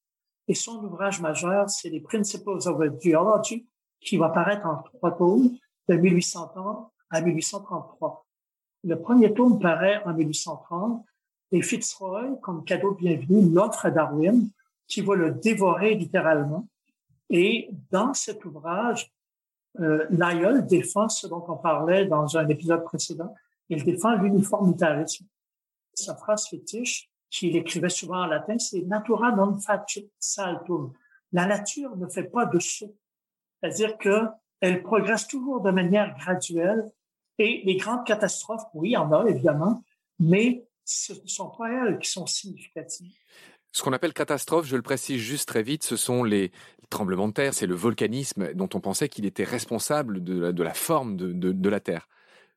Et 0.47 0.55
son 0.55 0.85
ouvrage 0.85 1.21
majeur, 1.21 1.69
c'est 1.69 1.89
les 1.89 2.01
Principles 2.01 2.61
of 2.67 3.01
Geology, 3.03 3.67
qui 4.01 4.17
va 4.17 4.29
paraître 4.29 4.67
en 4.67 4.77
trois 4.77 5.17
tomes 5.17 5.57
de 5.89 5.95
1830 5.97 6.93
à 7.11 7.21
1833. 7.23 8.25
Le 8.85 9.01
premier 9.01 9.35
tome 9.35 9.59
paraît 9.59 10.01
en 10.05 10.15
1830 10.15 11.05
et 11.51 11.63
Fitzroy, 11.63 12.39
comme 12.41 12.65
cadeau 12.65 12.93
de 12.93 12.99
bienvenue, 12.99 13.53
l'offre 13.53 13.87
à 13.87 13.91
Darwin, 13.91 14.49
qui 14.87 15.01
va 15.01 15.17
le 15.17 15.33
dévorer 15.33 15.97
littéralement. 15.97 16.69
Et 17.31 17.69
dans 17.91 18.15
cet 18.15 18.45
ouvrage, 18.45 19.11
euh, 19.81 20.07
Lyell 20.11 20.67
défend 20.67 21.09
ce 21.09 21.27
dont 21.27 21.45
on 21.49 21.57
parlait 21.57 22.07
dans 22.07 22.37
un 22.37 22.49
épisode 22.49 22.85
précédent. 22.85 23.35
Il 23.69 23.85
défend 23.85 24.15
l'uniformitarisme. 24.15 25.27
Sa 25.95 26.15
phrase 26.15 26.49
fétiche, 26.49 27.11
qu'il 27.31 27.57
écrivait 27.57 27.89
souvent 27.89 28.23
en 28.23 28.27
latin, 28.27 28.59
c'est 28.59 28.83
natura 28.83 29.33
non 29.33 29.59
facit 29.59 30.11
saltum. 30.19 30.93
La 31.33 31.47
nature 31.47 31.97
ne 31.97 32.09
fait 32.09 32.25
pas 32.25 32.47
de 32.47 32.59
saut. 32.59 32.97
C'est-à-dire 33.61 33.99
que 33.99 34.27
elle 34.61 34.83
progresse 34.83 35.27
toujours 35.27 35.61
de 35.61 35.71
manière 35.71 36.17
graduelle 36.19 36.91
et 37.39 37.63
les 37.65 37.77
grandes 37.77 38.05
catastrophes, 38.05 38.65
oui, 38.75 38.91
il 38.91 38.93
y 38.93 38.97
en 38.97 39.13
a 39.13 39.29
évidemment, 39.29 39.85
mais 40.19 40.67
ce 40.85 41.13
ne 41.13 41.29
sont 41.29 41.51
pas 41.51 41.71
elles 41.71 41.99
qui 41.99 42.11
sont 42.11 42.27
significatives. 42.27 43.13
Ce 43.73 43.83
qu'on 43.83 43.93
appelle 43.93 44.15
catastrophe, 44.15 44.67
je 44.67 44.77
le 44.77 44.83
précise 44.83 45.21
juste 45.21 45.49
très 45.49 45.63
vite, 45.63 45.85
ce 45.85 45.97
sont 45.97 46.25
les 46.25 46.51
tremblements 46.89 47.29
de 47.29 47.33
terre, 47.33 47.55
c'est 47.55 47.67
le 47.67 47.75
volcanisme 47.75 48.53
dont 48.55 48.69
on 48.75 48.81
pensait 48.81 49.09
qu'il 49.09 49.27
était 49.27 49.45
responsable 49.45 50.23
de 50.23 50.63
la, 50.63 50.75
forme 50.75 51.17
de, 51.17 51.69
la 51.69 51.81
Terre. 51.81 52.09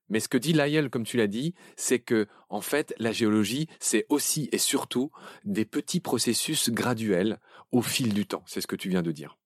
Mais 0.10 0.20
ce 0.20 0.28
que 0.28 0.38
dit 0.38 0.54
Lyell, 0.54 0.90
comme 0.90 1.04
tu 1.04 1.18
l'as 1.18 1.28
dit, 1.28 1.54
c'est 1.78 2.00
que, 2.00 2.28
en 2.50 2.62
fait, 2.62 2.94
la 2.98 3.12
géologie, 3.12 3.68
c'est 3.80 4.06
aussi 4.10 4.50
et 4.52 4.58
surtout 4.58 5.12
des 5.46 5.66
petits 5.66 6.02
processus 6.02 6.70
graduels 6.70 7.40
au 7.72 7.82
fil 7.82 8.14
du 8.14 8.26
temps. 8.26 8.44
C'est 8.46 8.62
ce 8.62 8.68
que 8.68 8.76
tu 8.76 8.90
viens 8.90 9.02
de 9.02 9.12
dire. 9.12 9.38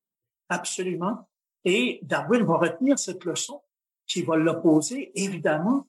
Absolument. 0.49 1.29
Et 1.65 1.99
Darwin 2.03 2.43
va 2.43 2.57
retenir 2.57 2.97
cette 2.97 3.25
leçon 3.25 3.61
qui 4.07 4.21
va 4.21 4.37
l'opposer, 4.37 5.11
évidemment, 5.15 5.87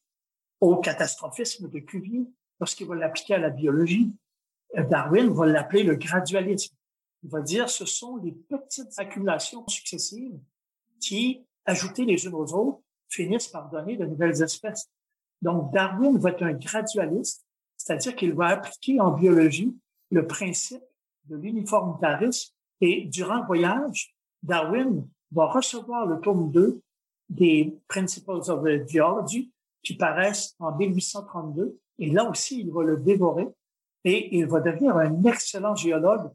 au 0.60 0.76
catastrophisme 0.76 1.68
de 1.68 1.78
Cuvier 1.78 2.26
lorsqu'il 2.60 2.86
va 2.86 2.94
l'appliquer 2.94 3.34
à 3.34 3.38
la 3.38 3.50
biologie. 3.50 4.12
Darwin 4.74 5.32
va 5.32 5.46
l'appeler 5.46 5.82
le 5.82 5.96
gradualisme. 5.96 6.74
Il 7.22 7.30
va 7.30 7.40
dire 7.40 7.68
ce 7.68 7.84
sont 7.84 8.16
les 8.16 8.32
petites 8.32 8.98
accumulations 8.98 9.66
successives 9.68 10.38
qui, 11.00 11.44
ajoutées 11.64 12.04
les 12.04 12.24
unes 12.26 12.34
aux 12.34 12.54
autres, 12.54 12.80
finissent 13.08 13.48
par 13.48 13.68
donner 13.70 13.96
de 13.96 14.04
nouvelles 14.04 14.42
espèces. 14.42 14.90
Donc, 15.42 15.72
Darwin 15.72 16.18
va 16.18 16.30
être 16.30 16.42
un 16.42 16.52
gradualiste, 16.52 17.44
c'est-à-dire 17.76 18.16
qu'il 18.16 18.34
va 18.34 18.46
appliquer 18.48 19.00
en 19.00 19.10
biologie 19.10 19.76
le 20.10 20.26
principe 20.26 20.82
de 21.24 21.36
l'uniformitarisme 21.36 22.54
et 22.80 23.04
durant 23.06 23.40
le 23.40 23.46
voyage, 23.46 24.14
Darwin 24.42 25.06
va 25.32 25.46
recevoir 25.46 26.06
le 26.06 26.20
tome 26.20 26.50
2 26.52 26.80
des 27.28 27.76
Principles 27.88 28.50
of 28.50 28.64
Geology 28.86 29.52
qui 29.82 29.96
paraissent 29.96 30.54
en 30.58 30.74
1832 30.76 31.78
et 31.98 32.10
là 32.10 32.28
aussi, 32.28 32.60
il 32.60 32.70
va 32.70 32.84
le 32.84 32.96
dévorer 32.96 33.48
et 34.04 34.36
il 34.36 34.46
va 34.46 34.60
devenir 34.60 34.96
un 34.96 35.24
excellent 35.24 35.74
géologue 35.74 36.30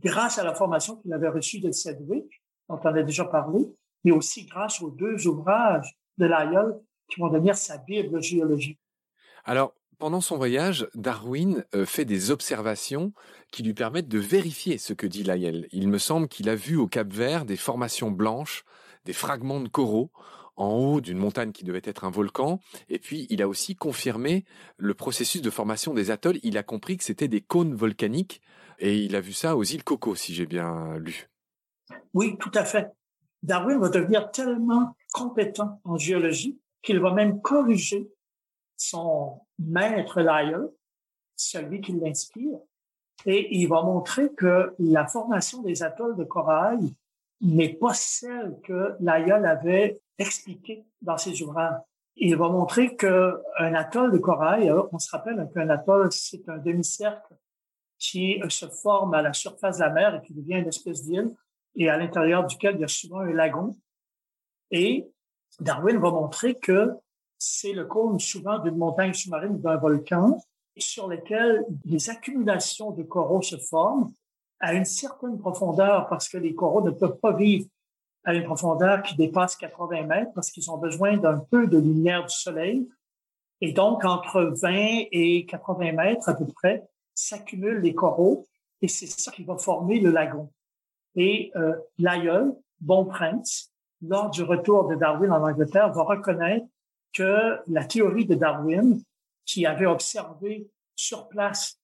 grâce 0.00 0.38
à 0.38 0.44
la 0.44 0.54
formation 0.54 0.96
qu'il 0.96 1.12
avait 1.12 1.28
reçue 1.28 1.60
de 1.60 1.70
Sedgwick, 1.70 2.42
dont 2.68 2.80
on 2.82 2.94
a 2.94 3.02
déjà 3.02 3.24
parlé, 3.24 3.66
mais 4.04 4.12
aussi 4.12 4.46
grâce 4.46 4.80
aux 4.82 4.90
deux 4.90 5.26
ouvrages 5.26 5.98
de 6.18 6.26
Lyell 6.26 6.74
qui 7.08 7.20
vont 7.20 7.28
devenir 7.28 7.56
sa 7.56 7.78
Bible 7.78 8.22
géologique. 8.22 8.80
Alors, 9.44 9.74
pendant 9.98 10.20
son 10.20 10.36
voyage, 10.36 10.88
Darwin 10.94 11.64
euh, 11.74 11.86
fait 11.86 12.04
des 12.04 12.30
observations 12.30 13.12
qui 13.50 13.62
lui 13.62 13.72
permettent 13.72 14.08
de 14.08 14.18
vérifier 14.18 14.76
ce 14.76 14.92
que 14.92 15.06
dit 15.06 15.22
Lyell. 15.22 15.68
Il 15.72 15.88
me 15.88 15.98
semble 15.98 16.28
qu'il 16.28 16.48
a 16.50 16.54
vu 16.54 16.76
au 16.76 16.86
Cap 16.86 17.10
Vert 17.10 17.46
des 17.46 17.56
formations 17.56 18.10
blanches, 18.10 18.64
des 19.04 19.14
fragments 19.14 19.60
de 19.60 19.68
coraux 19.68 20.10
en 20.56 20.70
haut 20.72 21.00
d'une 21.00 21.18
montagne 21.18 21.52
qui 21.52 21.64
devait 21.64 21.82
être 21.84 22.04
un 22.04 22.10
volcan. 22.10 22.60
Et 22.88 22.98
puis, 22.98 23.26
il 23.30 23.42
a 23.42 23.48
aussi 23.48 23.76
confirmé 23.76 24.44
le 24.76 24.94
processus 24.94 25.42
de 25.42 25.50
formation 25.50 25.94
des 25.94 26.10
atolls. 26.10 26.40
Il 26.42 26.58
a 26.58 26.62
compris 26.62 26.96
que 26.96 27.04
c'était 27.04 27.28
des 27.28 27.40
cônes 27.40 27.74
volcaniques 27.74 28.40
et 28.78 28.98
il 29.04 29.16
a 29.16 29.20
vu 29.20 29.32
ça 29.32 29.56
aux 29.56 29.64
îles 29.64 29.84
Coco, 29.84 30.14
si 30.14 30.34
j'ai 30.34 30.46
bien 30.46 30.98
lu. 30.98 31.28
Oui, 32.14 32.36
tout 32.38 32.50
à 32.54 32.64
fait. 32.64 32.90
Darwin 33.42 33.78
va 33.78 33.88
devenir 33.88 34.30
tellement 34.30 34.96
compétent 35.12 35.80
en 35.84 35.98
géologie 35.98 36.58
qu'il 36.82 37.00
va 37.00 37.12
même 37.12 37.40
corriger 37.40 38.08
son 38.76 39.40
maître 39.58 40.20
Lyell, 40.20 40.68
celui 41.36 41.80
qui 41.80 41.92
l'inspire, 41.92 42.58
et 43.24 43.56
il 43.56 43.68
va 43.68 43.82
montrer 43.82 44.32
que 44.34 44.74
la 44.78 45.06
formation 45.06 45.62
des 45.62 45.82
atolls 45.82 46.16
de 46.16 46.24
corail 46.24 46.94
n'est 47.40 47.74
pas 47.74 47.94
celle 47.94 48.58
que 48.62 48.94
Lyell 49.00 49.44
avait 49.46 50.00
expliquée 50.18 50.84
dans 51.02 51.18
ses 51.18 51.42
ouvrages. 51.42 51.80
Il 52.16 52.36
va 52.36 52.48
montrer 52.48 52.96
qu'un 52.96 53.74
atoll 53.74 54.12
de 54.12 54.18
corail, 54.18 54.72
on 54.92 54.98
se 54.98 55.10
rappelle 55.10 55.48
qu'un 55.52 55.68
atoll, 55.68 56.10
c'est 56.12 56.48
un 56.48 56.58
demi-cercle 56.58 57.36
qui 57.98 58.40
euh, 58.42 58.48
se 58.48 58.66
forme 58.66 59.14
à 59.14 59.22
la 59.22 59.32
surface 59.32 59.78
de 59.78 59.82
la 59.82 59.90
mer 59.90 60.14
et 60.14 60.26
qui 60.26 60.34
devient 60.34 60.56
une 60.56 60.68
espèce 60.68 61.04
d'île 61.04 61.34
et 61.76 61.88
à 61.88 61.96
l'intérieur 61.96 62.46
duquel 62.46 62.76
il 62.76 62.80
y 62.80 62.84
a 62.84 62.88
souvent 62.88 63.20
un 63.20 63.32
lagon. 63.32 63.76
Et 64.70 65.06
Darwin 65.60 65.98
va 65.98 66.10
montrer 66.10 66.54
que 66.54 66.92
c'est 67.38 67.72
le 67.72 67.84
cône 67.84 68.18
souvent 68.18 68.58
d'une 68.58 68.76
montagne 68.76 69.12
sous-marine 69.12 69.52
ou 69.52 69.58
d'un 69.58 69.76
volcan 69.76 70.38
sur 70.78 71.08
lequel 71.08 71.64
des 71.68 72.10
accumulations 72.10 72.90
de 72.90 73.02
coraux 73.02 73.42
se 73.42 73.56
forment 73.56 74.12
à 74.60 74.74
une 74.74 74.84
certaine 74.84 75.38
profondeur 75.38 76.08
parce 76.08 76.28
que 76.28 76.38
les 76.38 76.54
coraux 76.54 76.82
ne 76.82 76.90
peuvent 76.90 77.18
pas 77.18 77.32
vivre 77.32 77.66
à 78.24 78.34
une 78.34 78.44
profondeur 78.44 79.02
qui 79.02 79.14
dépasse 79.14 79.56
80 79.56 80.02
mètres 80.04 80.32
parce 80.34 80.50
qu'ils 80.50 80.70
ont 80.70 80.78
besoin 80.78 81.16
d'un 81.16 81.38
peu 81.38 81.66
de 81.66 81.78
lumière 81.78 82.26
du 82.26 82.34
soleil. 82.34 82.88
Et 83.60 83.72
donc, 83.72 84.04
entre 84.04 84.52
20 84.60 85.04
et 85.12 85.46
80 85.46 85.92
mètres 85.92 86.28
à 86.28 86.34
peu 86.34 86.46
près, 86.46 86.86
s'accumulent 87.16 87.80
les 87.80 87.94
coraux 87.94 88.46
et 88.80 88.88
c'est 88.88 89.06
ça 89.06 89.32
qui 89.32 89.42
va 89.42 89.56
former 89.56 89.98
le 89.98 90.10
lagon. 90.10 90.52
Et 91.16 91.50
euh, 91.56 91.74
l'aïeul, 91.98 92.54
Bon 92.80 93.06
Prince, 93.06 93.72
lors 94.02 94.30
du 94.30 94.42
retour 94.42 94.86
de 94.86 94.94
Darwin 94.94 95.32
en 95.32 95.42
Angleterre, 95.42 95.92
va 95.92 96.02
reconnaître 96.02 96.66
que 97.12 97.58
la 97.66 97.84
théorie 97.84 98.26
de 98.26 98.34
Darwin 98.34 99.00
qui 99.46 99.64
avait 99.64 99.86
observé 99.86 100.68
sur 100.94 101.28
place 101.28 101.80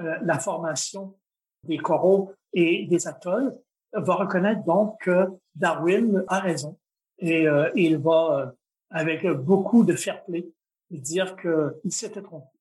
euh, 0.00 0.18
la 0.22 0.38
formation 0.38 1.16
des 1.62 1.78
coraux 1.78 2.32
et 2.52 2.86
des 2.86 3.08
atolls, 3.08 3.56
va 3.92 4.14
reconnaître 4.14 4.64
donc 4.64 5.00
que 5.00 5.28
Darwin 5.54 6.24
a 6.28 6.40
raison 6.40 6.76
et 7.18 7.46
euh, 7.46 7.70
il 7.74 7.98
va, 7.98 8.38
euh, 8.40 8.46
avec 8.90 9.26
beaucoup 9.26 9.84
de 9.84 9.94
fair 9.94 10.24
play, 10.24 10.46
dire 10.90 11.36
qu'il 11.36 11.92
s'était 11.92 12.22
trompé. 12.22 12.53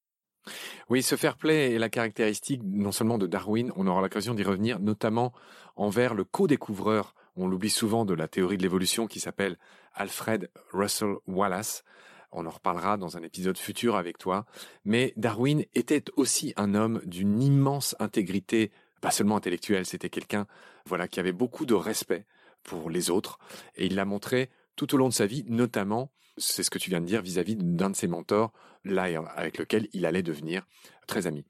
Oui, 0.89 1.03
ce 1.03 1.15
fair 1.15 1.37
play 1.37 1.73
est 1.73 1.79
la 1.79 1.89
caractéristique 1.89 2.61
non 2.63 2.91
seulement 2.91 3.17
de 3.17 3.27
Darwin, 3.27 3.71
on 3.75 3.87
aura 3.87 4.01
l'occasion 4.01 4.33
d'y 4.33 4.43
revenir, 4.43 4.79
notamment 4.79 5.33
envers 5.75 6.13
le 6.13 6.23
co-découvreur, 6.23 7.15
on 7.35 7.47
l'oublie 7.47 7.69
souvent, 7.69 8.05
de 8.05 8.13
la 8.13 8.27
théorie 8.27 8.57
de 8.57 8.63
l'évolution 8.63 9.07
qui 9.07 9.19
s'appelle 9.19 9.57
Alfred 9.93 10.49
Russel 10.71 11.15
Wallace. 11.27 11.83
On 12.31 12.45
en 12.45 12.49
reparlera 12.49 12.97
dans 12.97 13.17
un 13.17 13.23
épisode 13.23 13.57
futur 13.57 13.95
avec 13.95 14.17
toi. 14.17 14.45
Mais 14.85 15.13
Darwin 15.17 15.65
était 15.75 16.03
aussi 16.15 16.53
un 16.57 16.73
homme 16.73 17.01
d'une 17.05 17.41
immense 17.41 17.95
intégrité, 17.99 18.71
pas 19.01 19.11
seulement 19.11 19.37
intellectuelle, 19.37 19.85
c'était 19.85 20.09
quelqu'un, 20.09 20.47
voilà, 20.85 21.07
qui 21.07 21.19
avait 21.19 21.31
beaucoup 21.31 21.65
de 21.65 21.73
respect 21.73 22.25
pour 22.63 22.89
les 22.89 23.09
autres. 23.09 23.39
Et 23.75 23.85
il 23.85 23.95
l'a 23.95 24.05
montré 24.05 24.49
tout 24.75 24.93
au 24.93 24.97
long 24.97 25.09
de 25.09 25.13
sa 25.13 25.25
vie, 25.25 25.45
notamment 25.47 26.11
c'est 26.37 26.63
ce 26.63 26.69
que 26.69 26.79
tu 26.79 26.89
viens 26.89 27.01
de 27.01 27.05
dire 27.05 27.21
vis-à-vis 27.21 27.55
d'un 27.55 27.89
de 27.89 27.95
ses 27.95 28.07
mentors, 28.07 28.51
là 28.83 29.03
avec 29.35 29.57
lequel 29.57 29.87
il 29.93 30.05
allait 30.05 30.23
devenir 30.23 30.65
très 31.07 31.27
ami. 31.27 31.45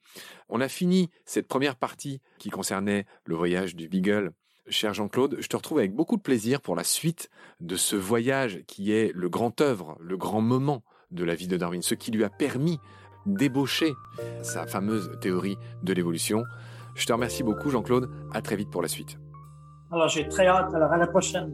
On 0.49 0.61
a 0.61 0.67
fini 0.67 1.09
cette 1.25 1.47
première 1.47 1.75
partie 1.75 2.21
qui 2.39 2.49
concernait 2.49 3.05
le 3.25 3.35
voyage 3.35 3.75
du 3.75 3.87
Beagle. 3.87 4.33
Cher 4.67 4.93
Jean-Claude, 4.93 5.37
je 5.39 5.47
te 5.47 5.57
retrouve 5.57 5.79
avec 5.79 5.93
beaucoup 5.93 6.15
de 6.15 6.21
plaisir 6.21 6.61
pour 6.61 6.75
la 6.75 6.83
suite 6.83 7.29
de 7.59 7.75
ce 7.75 7.95
voyage 7.95 8.63
qui 8.65 8.93
est 8.93 9.11
le 9.13 9.29
grand 9.29 9.59
œuvre, 9.61 9.97
le 9.99 10.15
grand 10.15 10.41
moment 10.41 10.83
de 11.11 11.23
la 11.23 11.35
vie 11.35 11.47
de 11.47 11.57
Darwin, 11.57 11.81
ce 11.81 11.95
qui 11.95 12.11
lui 12.11 12.23
a 12.23 12.29
permis 12.29 12.79
d'ébaucher 13.25 13.93
sa 14.41 14.65
fameuse 14.65 15.11
théorie 15.21 15.57
de 15.83 15.93
l'évolution. 15.93 16.43
Je 16.95 17.05
te 17.05 17.13
remercie 17.13 17.43
beaucoup 17.43 17.69
Jean-Claude, 17.69 18.09
à 18.33 18.41
très 18.41 18.55
vite 18.55 18.69
pour 18.69 18.81
la 18.81 18.87
suite. 18.87 19.17
Alors 19.91 20.07
j'ai 20.07 20.27
très 20.27 20.47
hâte, 20.47 20.73
alors 20.73 20.91
à 20.91 20.97
la 20.97 21.07
prochaine. 21.07 21.53